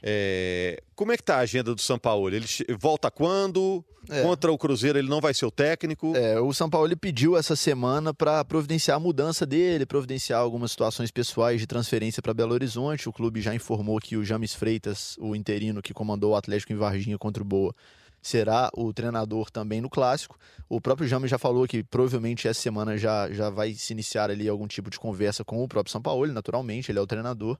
É, 0.00 0.80
como 0.94 1.10
é 1.10 1.16
que 1.16 1.22
tá 1.24 1.36
a 1.36 1.40
agenda 1.40 1.74
do 1.74 1.80
São 1.80 1.98
Paulo? 1.98 2.28
Ele 2.32 2.46
volta 2.78 3.10
quando? 3.10 3.84
É. 4.08 4.22
Contra 4.22 4.50
o 4.50 4.56
Cruzeiro 4.56 4.96
ele 4.98 5.08
não 5.08 5.20
vai 5.20 5.34
ser 5.34 5.44
o 5.44 5.50
técnico? 5.50 6.16
É, 6.16 6.40
o 6.40 6.52
São 6.54 6.70
Paulo 6.70 6.86
ele 6.86 6.96
pediu 6.96 7.36
essa 7.36 7.56
semana 7.56 8.14
para 8.14 8.44
providenciar 8.44 8.96
a 8.96 9.00
mudança 9.00 9.44
dele, 9.44 9.84
providenciar 9.84 10.40
algumas 10.40 10.70
situações 10.70 11.10
pessoais 11.10 11.60
de 11.60 11.66
transferência 11.66 12.22
para 12.22 12.32
Belo 12.32 12.54
Horizonte. 12.54 13.08
O 13.08 13.12
clube 13.12 13.40
já 13.40 13.54
informou 13.54 13.98
que 13.98 14.16
o 14.16 14.24
James 14.24 14.54
Freitas, 14.54 15.16
o 15.18 15.34
interino 15.34 15.82
que 15.82 15.92
comandou 15.92 16.32
o 16.32 16.36
Atlético 16.36 16.72
em 16.72 16.76
Varginha 16.76 17.18
contra 17.18 17.42
o 17.42 17.46
Boa, 17.46 17.74
será 18.22 18.70
o 18.74 18.92
treinador 18.92 19.50
também 19.50 19.80
no 19.80 19.88
clássico. 19.88 20.38
O 20.68 20.80
próprio 20.80 21.08
James 21.08 21.30
já 21.30 21.38
falou 21.38 21.66
que 21.66 21.82
provavelmente 21.82 22.46
essa 22.46 22.60
semana 22.60 22.96
já, 22.96 23.30
já 23.30 23.50
vai 23.50 23.72
se 23.74 23.92
iniciar 23.92 24.30
ali 24.30 24.48
algum 24.48 24.66
tipo 24.66 24.90
de 24.90 24.98
conversa 24.98 25.44
com 25.44 25.62
o 25.62 25.68
próprio 25.68 25.92
São 25.92 26.02
Paulo, 26.02 26.26
naturalmente, 26.32 26.90
ele 26.90 26.98
é 26.98 27.02
o 27.02 27.06
treinador. 27.06 27.58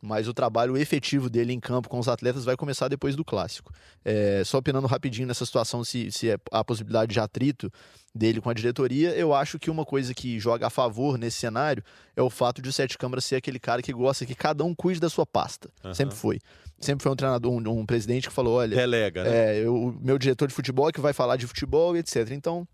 Mas 0.00 0.28
o 0.28 0.34
trabalho 0.34 0.76
efetivo 0.76 1.28
dele 1.28 1.52
em 1.52 1.58
campo 1.58 1.88
com 1.88 1.98
os 1.98 2.06
atletas 2.06 2.44
vai 2.44 2.56
começar 2.56 2.86
depois 2.86 3.16
do 3.16 3.24
clássico. 3.24 3.72
É, 4.04 4.42
só 4.44 4.58
opinando 4.58 4.86
rapidinho 4.86 5.26
nessa 5.26 5.44
situação, 5.44 5.82
se, 5.82 6.12
se 6.12 6.30
é 6.30 6.38
a 6.52 6.62
possibilidade 6.62 7.12
de 7.12 7.18
atrito 7.18 7.68
dele 8.14 8.40
com 8.40 8.48
a 8.48 8.54
diretoria, 8.54 9.10
eu 9.16 9.34
acho 9.34 9.58
que 9.58 9.68
uma 9.68 9.84
coisa 9.84 10.14
que 10.14 10.38
joga 10.38 10.68
a 10.68 10.70
favor 10.70 11.18
nesse 11.18 11.38
cenário 11.38 11.82
é 12.14 12.22
o 12.22 12.30
fato 12.30 12.62
de 12.62 12.68
o 12.68 12.72
Sete 12.72 12.96
Câmara 12.96 13.20
ser 13.20 13.36
aquele 13.36 13.58
cara 13.58 13.82
que 13.82 13.92
gosta 13.92 14.24
que 14.24 14.36
cada 14.36 14.62
um 14.62 14.72
cuide 14.72 15.00
da 15.00 15.10
sua 15.10 15.26
pasta. 15.26 15.68
Aham. 15.84 15.94
Sempre 15.94 16.14
foi. 16.14 16.38
Sempre 16.80 17.02
foi 17.02 17.12
um 17.12 17.16
treinador, 17.16 17.52
um, 17.52 17.80
um 17.80 17.86
presidente 17.86 18.28
que 18.28 18.34
falou: 18.34 18.56
olha, 18.58 18.76
Delega, 18.76 19.24
né? 19.24 19.62
é, 19.62 19.68
o 19.68 19.92
meu 20.00 20.18
diretor 20.18 20.46
de 20.46 20.54
futebol 20.54 20.88
é 20.88 20.92
que 20.92 21.00
vai 21.00 21.12
falar 21.12 21.36
de 21.36 21.46
futebol 21.46 21.96
e 21.96 22.00
etc. 22.00 22.30
Então, 22.30 22.66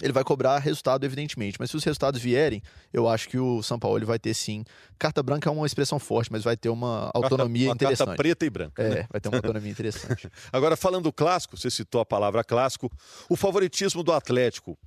ele 0.00 0.12
vai 0.12 0.22
cobrar 0.22 0.58
resultado, 0.58 1.04
evidentemente. 1.04 1.56
Mas 1.58 1.70
se 1.70 1.76
os 1.76 1.82
resultados 1.82 2.20
vierem, 2.20 2.62
eu 2.92 3.08
acho 3.08 3.28
que 3.28 3.38
o 3.38 3.62
São 3.62 3.78
Paulo 3.78 3.98
ele 3.98 4.04
vai 4.04 4.18
ter 4.18 4.32
sim. 4.32 4.64
Carta 4.98 5.22
branca 5.22 5.48
é 5.48 5.52
uma 5.52 5.66
expressão 5.66 5.98
forte, 5.98 6.30
mas 6.30 6.44
vai 6.44 6.56
ter 6.56 6.68
uma 6.68 7.10
autonomia 7.14 7.68
uma 7.68 7.74
interessante. 7.74 8.06
carta 8.06 8.16
preta 8.16 8.46
e 8.46 8.50
branca. 8.50 8.82
né? 8.82 9.00
É, 9.00 9.06
vai 9.10 9.20
ter 9.20 9.28
uma 9.28 9.38
autonomia 9.38 9.70
interessante. 9.70 10.30
Agora, 10.52 10.76
falando 10.76 11.04
do 11.04 11.12
clássico, 11.12 11.56
você 11.56 11.70
citou 11.70 12.00
a 12.00 12.06
palavra 12.06 12.44
clássico, 12.44 12.90
o 13.28 13.36
favoritismo 13.36 14.02
do 14.04 14.12
Atlético 14.12 14.78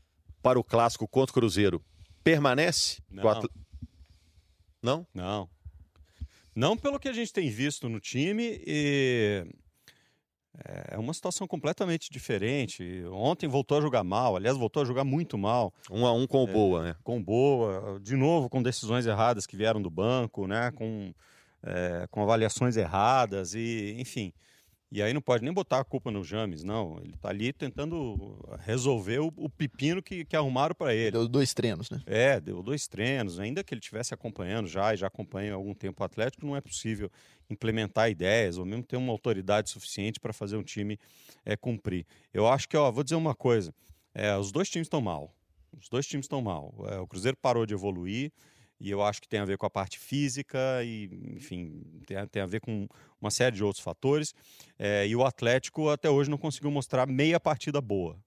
para 0.41 0.57
o 0.57 0.63
clássico 0.63 1.07
contra 1.07 1.31
o 1.31 1.33
Cruzeiro 1.33 1.83
permanece? 2.23 3.01
Não. 3.09 3.23
Não? 4.81 5.07
Não. 5.13 5.49
Não 6.55 6.75
pelo 6.75 6.99
que 6.99 7.07
a 7.07 7.13
gente 7.13 7.31
tem 7.31 7.49
visto 7.49 7.87
no 7.87 7.99
time 7.99 8.61
e 8.65 9.45
é 10.89 10.97
uma 10.97 11.13
situação 11.13 11.47
completamente 11.47 12.09
diferente. 12.11 13.03
Ontem 13.11 13.47
voltou 13.47 13.77
a 13.77 13.81
jogar 13.81 14.03
mal, 14.03 14.35
aliás, 14.35 14.57
voltou 14.57 14.83
a 14.83 14.85
jogar 14.85 15.03
muito 15.03 15.37
mal, 15.37 15.73
Um 15.89 16.05
a 16.05 16.13
um 16.13 16.27
com 16.27 16.43
o 16.43 16.47
É. 16.47 16.51
Boa, 16.51 16.83
né? 16.83 16.95
com 17.03 17.23
boa, 17.23 17.99
de 18.01 18.15
novo 18.15 18.49
com 18.49 18.61
decisões 18.61 19.05
erradas 19.05 19.45
que 19.45 19.55
vieram 19.55 19.81
do 19.81 19.89
banco, 19.89 20.47
né? 20.47 20.71
Com, 20.71 21.13
é, 21.63 22.05
com 22.09 22.21
avaliações 22.21 22.75
erradas 22.75 23.53
e, 23.53 23.95
enfim. 23.97 24.33
E 24.91 25.01
aí 25.01 25.13
não 25.13 25.21
pode 25.21 25.41
nem 25.41 25.53
botar 25.53 25.79
a 25.79 25.85
culpa 25.85 26.11
no 26.11 26.21
James, 26.21 26.63
não. 26.63 26.99
Ele 26.99 27.13
está 27.13 27.29
ali 27.29 27.53
tentando 27.53 28.37
resolver 28.59 29.19
o, 29.19 29.31
o 29.37 29.49
pepino 29.49 30.03
que, 30.03 30.25
que 30.25 30.35
arrumaram 30.35 30.75
para 30.75 30.93
ele. 30.93 31.11
Deu 31.11 31.29
dois 31.29 31.53
treinos, 31.53 31.89
né? 31.89 32.01
É, 32.05 32.41
deu 32.41 32.61
dois 32.61 32.89
treinos. 32.89 33.39
Ainda 33.39 33.63
que 33.63 33.73
ele 33.73 33.79
estivesse 33.79 34.13
acompanhando 34.13 34.67
já 34.67 34.93
e 34.93 34.97
já 34.97 35.07
acompanha 35.07 35.53
há 35.53 35.55
algum 35.55 35.73
tempo 35.73 36.03
o 36.03 36.05
Atlético, 36.05 36.45
não 36.45 36.57
é 36.57 36.61
possível 36.61 37.09
implementar 37.49 38.09
ideias 38.09 38.57
ou 38.57 38.65
mesmo 38.65 38.83
ter 38.83 38.97
uma 38.97 39.13
autoridade 39.13 39.69
suficiente 39.69 40.19
para 40.19 40.33
fazer 40.33 40.57
um 40.57 40.63
time 40.63 40.99
é, 41.45 41.55
cumprir. 41.55 42.05
Eu 42.33 42.45
acho 42.45 42.67
que, 42.67 42.75
ó, 42.75 42.91
vou 42.91 43.03
dizer 43.03 43.15
uma 43.15 43.33
coisa: 43.33 43.73
é, 44.13 44.35
os 44.35 44.51
dois 44.51 44.69
times 44.69 44.87
estão 44.87 44.99
mal. 44.99 45.33
Os 45.79 45.87
dois 45.87 46.05
times 46.05 46.25
estão 46.25 46.41
mal. 46.41 46.75
É, 46.89 46.99
o 46.99 47.07
Cruzeiro 47.07 47.37
parou 47.37 47.65
de 47.65 47.73
evoluir 47.73 48.29
e 48.81 48.89
eu 48.89 49.03
acho 49.03 49.21
que 49.21 49.27
tem 49.27 49.39
a 49.39 49.45
ver 49.45 49.59
com 49.59 49.65
a 49.67 49.69
parte 49.69 49.99
física 49.99 50.57
e, 50.83 51.05
enfim, 51.35 51.83
tem 52.07 52.17
a, 52.17 52.25
tem 52.25 52.41
a 52.41 52.47
ver 52.47 52.59
com 52.59 52.87
uma 53.21 53.29
série 53.29 53.55
de 53.55 53.63
outros 53.63 53.83
fatores. 53.83 54.33
É, 54.77 55.07
e 55.07 55.15
o 55.15 55.23
Atlético 55.23 55.89
até 55.89 56.09
hoje 56.09 56.31
não 56.31 56.37
conseguiu 56.37 56.71
mostrar 56.71 57.05
meia 57.05 57.39
partida 57.39 57.79
boa. 57.79 58.19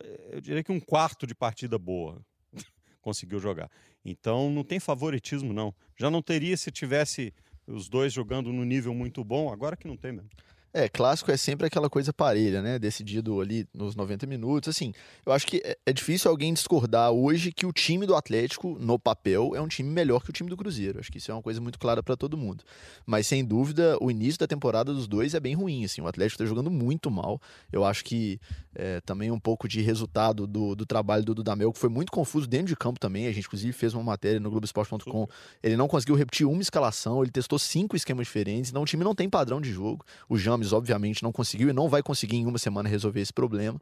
É, 0.00 0.36
Eu 0.36 0.40
diria 0.40 0.62
que 0.62 0.70
um 0.70 0.78
quarto 0.78 1.26
de 1.26 1.34
partida 1.34 1.76
boa 1.76 2.24
conseguiu 3.02 3.40
jogar. 3.40 3.68
Então 4.04 4.48
não 4.48 4.62
tem 4.62 4.78
favoritismo, 4.78 5.52
não. 5.52 5.74
Já 5.98 6.08
não 6.08 6.22
teria 6.22 6.56
se 6.56 6.70
tivesse 6.70 7.34
os 7.66 7.88
dois 7.88 8.12
jogando 8.12 8.52
no 8.52 8.64
nível 8.64 8.94
muito 8.94 9.24
bom, 9.24 9.52
agora 9.52 9.76
que 9.76 9.88
não 9.88 9.96
tem 9.96 10.12
mesmo. 10.12 10.30
É, 10.74 10.88
clássico 10.88 11.30
é 11.30 11.36
sempre 11.36 11.66
aquela 11.66 11.90
coisa 11.90 12.14
parelha, 12.14 12.62
né? 12.62 12.78
Decidido 12.78 13.42
ali 13.42 13.66
nos 13.74 13.94
90 13.94 14.26
minutos. 14.26 14.70
Assim, 14.70 14.94
eu 15.26 15.30
acho 15.30 15.46
que 15.46 15.60
é, 15.62 15.76
é 15.84 15.92
difícil 15.92 16.30
alguém 16.30 16.54
discordar 16.54 17.10
hoje 17.10 17.52
que 17.52 17.66
o 17.66 17.72
time 17.72 18.06
do 18.06 18.14
Atlético, 18.14 18.78
no 18.80 18.98
papel, 18.98 19.54
é 19.54 19.60
um 19.60 19.68
time 19.68 19.90
melhor 19.90 20.22
que 20.22 20.30
o 20.30 20.32
time 20.32 20.48
do 20.48 20.56
Cruzeiro. 20.56 20.98
Acho 20.98 21.12
que 21.12 21.18
isso 21.18 21.30
é 21.30 21.34
uma 21.34 21.42
coisa 21.42 21.60
muito 21.60 21.78
clara 21.78 22.02
para 22.02 22.16
todo 22.16 22.38
mundo. 22.38 22.64
Mas, 23.04 23.26
sem 23.26 23.44
dúvida, 23.44 23.98
o 24.00 24.10
início 24.10 24.38
da 24.38 24.46
temporada 24.46 24.94
dos 24.94 25.06
dois 25.06 25.34
é 25.34 25.40
bem 25.40 25.54
ruim. 25.54 25.84
Assim, 25.84 26.00
o 26.00 26.06
Atlético 26.06 26.38
tá 26.38 26.46
jogando 26.46 26.70
muito 26.70 27.10
mal. 27.10 27.38
Eu 27.70 27.84
acho 27.84 28.02
que 28.02 28.40
é, 28.74 29.00
também 29.02 29.30
um 29.30 29.38
pouco 29.38 29.68
de 29.68 29.82
resultado 29.82 30.46
do, 30.46 30.74
do 30.74 30.86
trabalho 30.86 31.22
do 31.22 31.34
Dudamel, 31.34 31.72
que 31.72 31.78
foi 31.78 31.90
muito 31.90 32.10
confuso 32.10 32.46
dentro 32.46 32.68
de 32.68 32.76
campo 32.76 32.98
também. 32.98 33.26
A 33.26 33.32
gente, 33.32 33.46
inclusive, 33.46 33.72
fez 33.72 33.92
uma 33.92 34.02
matéria 34.02 34.40
no 34.40 34.50
Globoesporte.com. 34.50 35.28
Ele 35.62 35.76
não 35.76 35.86
conseguiu 35.86 36.14
repetir 36.14 36.46
uma 36.46 36.62
escalação, 36.62 37.22
ele 37.22 37.30
testou 37.30 37.58
cinco 37.58 37.94
esquemas 37.94 38.26
diferentes. 38.26 38.70
Então, 38.70 38.82
o 38.82 38.86
time 38.86 39.04
não 39.04 39.14
tem 39.14 39.28
padrão 39.28 39.60
de 39.60 39.70
jogo. 39.70 40.04
O 40.28 40.38
James, 40.38 40.61
obviamente, 40.70 41.22
não 41.22 41.32
conseguiu 41.32 41.70
e 41.70 41.72
não 41.72 41.88
vai 41.88 42.02
conseguir 42.02 42.36
em 42.36 42.46
uma 42.46 42.58
semana 42.58 42.90
resolver 42.90 43.22
esse 43.22 43.32
problema. 43.32 43.80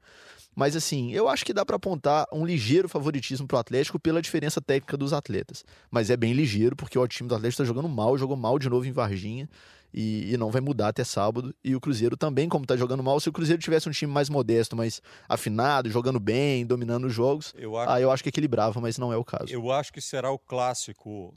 Mas 0.55 0.77
assim, 0.77 1.13
eu 1.13 1.29
acho 1.29 1.45
que 1.45 1.53
dá 1.53 1.65
para 1.65 1.77
apontar 1.77 2.27
um 2.33 2.45
ligeiro 2.45 2.89
favoritismo 2.89 3.47
pro 3.47 3.59
Atlético 3.59 3.99
pela 3.99 4.23
diferença 4.23 4.61
técnica 4.61 4.97
dos 4.97 5.13
atletas. 5.13 5.65
Mas 5.91 6.11
é 6.11 6.17
bem 6.17 6.33
ligeiro, 6.33 6.77
porque 6.77 6.99
o 6.99 7.09
time 7.09 7.29
do 7.29 7.35
Atlético 7.35 7.63
tá 7.63 7.67
jogando 7.67 7.89
mal, 7.89 8.17
jogou 8.17 8.37
mal 8.37 8.59
de 8.59 8.69
novo 8.69 8.87
em 8.87 8.93
Varginha. 8.93 9.49
E, 9.93 10.33
e, 10.33 10.37
não 10.37 10.53
vai 10.53 10.61
mudar 10.61 10.89
até 10.89 11.03
sábado. 11.03 11.53
E 11.65 11.75
o 11.75 11.81
Cruzeiro 11.81 12.17
também, 12.17 12.49
como 12.49 12.65
tá 12.65 12.77
jogando 12.77 13.03
mal, 13.03 13.19
se 13.19 13.29
o 13.29 13.33
Cruzeiro 13.33 13.61
tivesse 13.61 13.89
um 13.89 13.93
time 13.93 14.13
mais 14.13 14.29
modesto, 14.29 14.77
mais 14.77 15.03
afinado, 15.29 15.91
jogando 15.91 16.21
bem, 16.21 16.65
dominando 16.65 17.09
os 17.09 17.13
jogos, 17.13 17.53
eu 17.59 17.77
acho, 17.77 17.91
aí 17.91 18.03
eu 18.05 18.13
acho 18.13 18.23
que 18.23 18.29
equilibrava, 18.29 18.81
mas 18.81 18.99
não 18.99 19.13
é 19.13 19.17
o 19.17 19.25
caso. 19.25 19.53
Eu 19.53 19.73
acho 19.73 19.93
que 19.93 20.01
será 20.01 20.31
o 20.31 20.39
clássico 20.39 21.35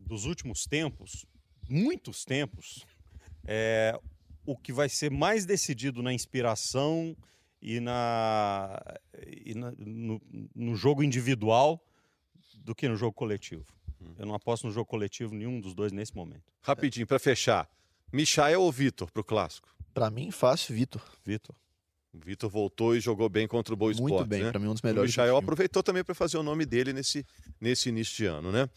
dos 0.00 0.24
últimos 0.24 0.66
tempos, 0.66 1.26
muitos 1.68 2.24
tempos, 2.24 2.84
é, 3.46 3.98
o 4.48 4.56
que 4.56 4.72
vai 4.72 4.88
ser 4.88 5.10
mais 5.10 5.44
decidido 5.44 6.02
na 6.02 6.10
inspiração 6.10 7.14
e, 7.60 7.80
na, 7.80 8.80
e 9.44 9.54
na 9.54 9.72
no, 9.76 10.22
no, 10.54 10.74
jogo 10.74 11.02
individual 11.02 11.78
do 12.54 12.74
que 12.74 12.88
no 12.88 12.96
jogo 12.96 13.12
coletivo. 13.12 13.66
Hum. 14.00 14.14
Eu 14.18 14.24
não 14.24 14.34
aposto 14.34 14.66
no 14.66 14.72
jogo 14.72 14.86
coletivo 14.86 15.34
nenhum 15.34 15.60
dos 15.60 15.74
dois 15.74 15.92
nesse 15.92 16.16
momento. 16.16 16.50
Rapidinho, 16.62 17.06
para 17.06 17.18
fechar. 17.18 17.68
Michael 18.10 18.62
ou 18.62 18.72
Vitor 18.72 19.10
para 19.12 19.20
o 19.20 19.24
clássico? 19.24 19.68
Para 19.92 20.08
mim, 20.08 20.30
fácil, 20.30 20.74
Vitor. 20.74 21.02
Vitor. 21.22 21.54
O 22.10 22.18
Vitor 22.24 22.48
voltou 22.48 22.96
e 22.96 23.00
jogou 23.00 23.28
bem 23.28 23.46
contra 23.46 23.74
o 23.74 23.76
Boa 23.76 23.92
Esporte. 23.92 24.12
Muito 24.12 24.26
bem, 24.26 24.42
né? 24.44 24.50
para 24.50 24.58
mim 24.58 24.68
um 24.68 24.72
dos 24.72 24.80
melhores. 24.80 25.10
O 25.10 25.20
Michael 25.20 25.36
aproveitou 25.36 25.82
também 25.82 26.02
para 26.02 26.14
fazer 26.14 26.38
o 26.38 26.42
nome 26.42 26.64
dele 26.64 26.92
nesse, 26.92 27.24
nesse 27.60 27.90
início 27.90 28.16
de 28.16 28.24
ano, 28.24 28.50
né? 28.50 28.68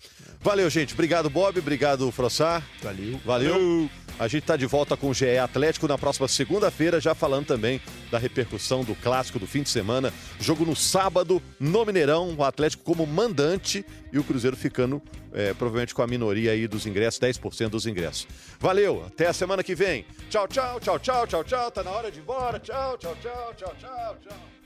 Valeu, 0.42 0.70
gente. 0.70 0.94
Obrigado, 0.94 1.30
Bob. 1.30 1.58
Obrigado, 1.58 2.12
Frossar. 2.12 2.62
Valeu. 2.82 3.18
Valeu. 3.24 3.54
Valeu. 3.54 3.90
A 4.20 4.28
gente 4.28 4.44
está 4.44 4.58
de 4.58 4.66
volta 4.66 4.98
com 4.98 5.10
o 5.10 5.14
GE 5.14 5.38
Atlético 5.38 5.88
na 5.88 5.98
próxima 5.98 6.28
segunda-feira, 6.28 7.00
já 7.00 7.16
falando 7.16 7.46
também 7.46 7.82
da 8.12 8.20
repercussão 8.20 8.84
do 8.84 8.94
clássico 8.96 9.40
do 9.40 9.48
fim 9.48 9.64
de 9.64 9.70
semana. 9.70 10.14
Jogo 10.40 10.66
no 10.66 10.76
sábado, 10.76 11.42
no 11.60 11.86
Mineirão, 11.86 12.36
o 12.38 12.44
Atlético 12.44 12.84
como 12.84 13.08
mandante 13.08 13.84
e 14.12 14.20
o 14.20 14.24
Cruzeiro 14.24 14.56
ficando 14.56 15.02
é, 15.34 15.54
provavelmente 15.54 15.94
com 15.96 16.02
a 16.02 16.08
minoria 16.08 16.52
aí 16.52 16.68
dos 16.68 16.86
ingressos, 16.86 17.20
10% 17.20 17.70
dos 17.70 17.86
ingressos. 17.86 18.28
Valeu, 18.60 19.04
até 19.06 19.28
a 19.28 19.34
semana 19.34 19.64
que 19.64 19.76
vem. 19.76 20.06
Tchau, 20.30 20.48
tchau, 20.48 20.80
tchau, 20.80 21.00
tchau, 21.00 21.28
tchau, 21.28 21.44
tchau. 21.44 21.72
Tá 21.72 21.84
na 21.84 21.92
hora 21.92 22.12
de 22.12 22.20
ir 22.20 22.22
embora. 22.22 22.60
Tchau, 22.60 22.98
tchau, 22.98 23.16
tchau, 23.22 23.54
tchau, 23.56 23.76
tchau, 23.80 24.18
tchau. 24.24 24.61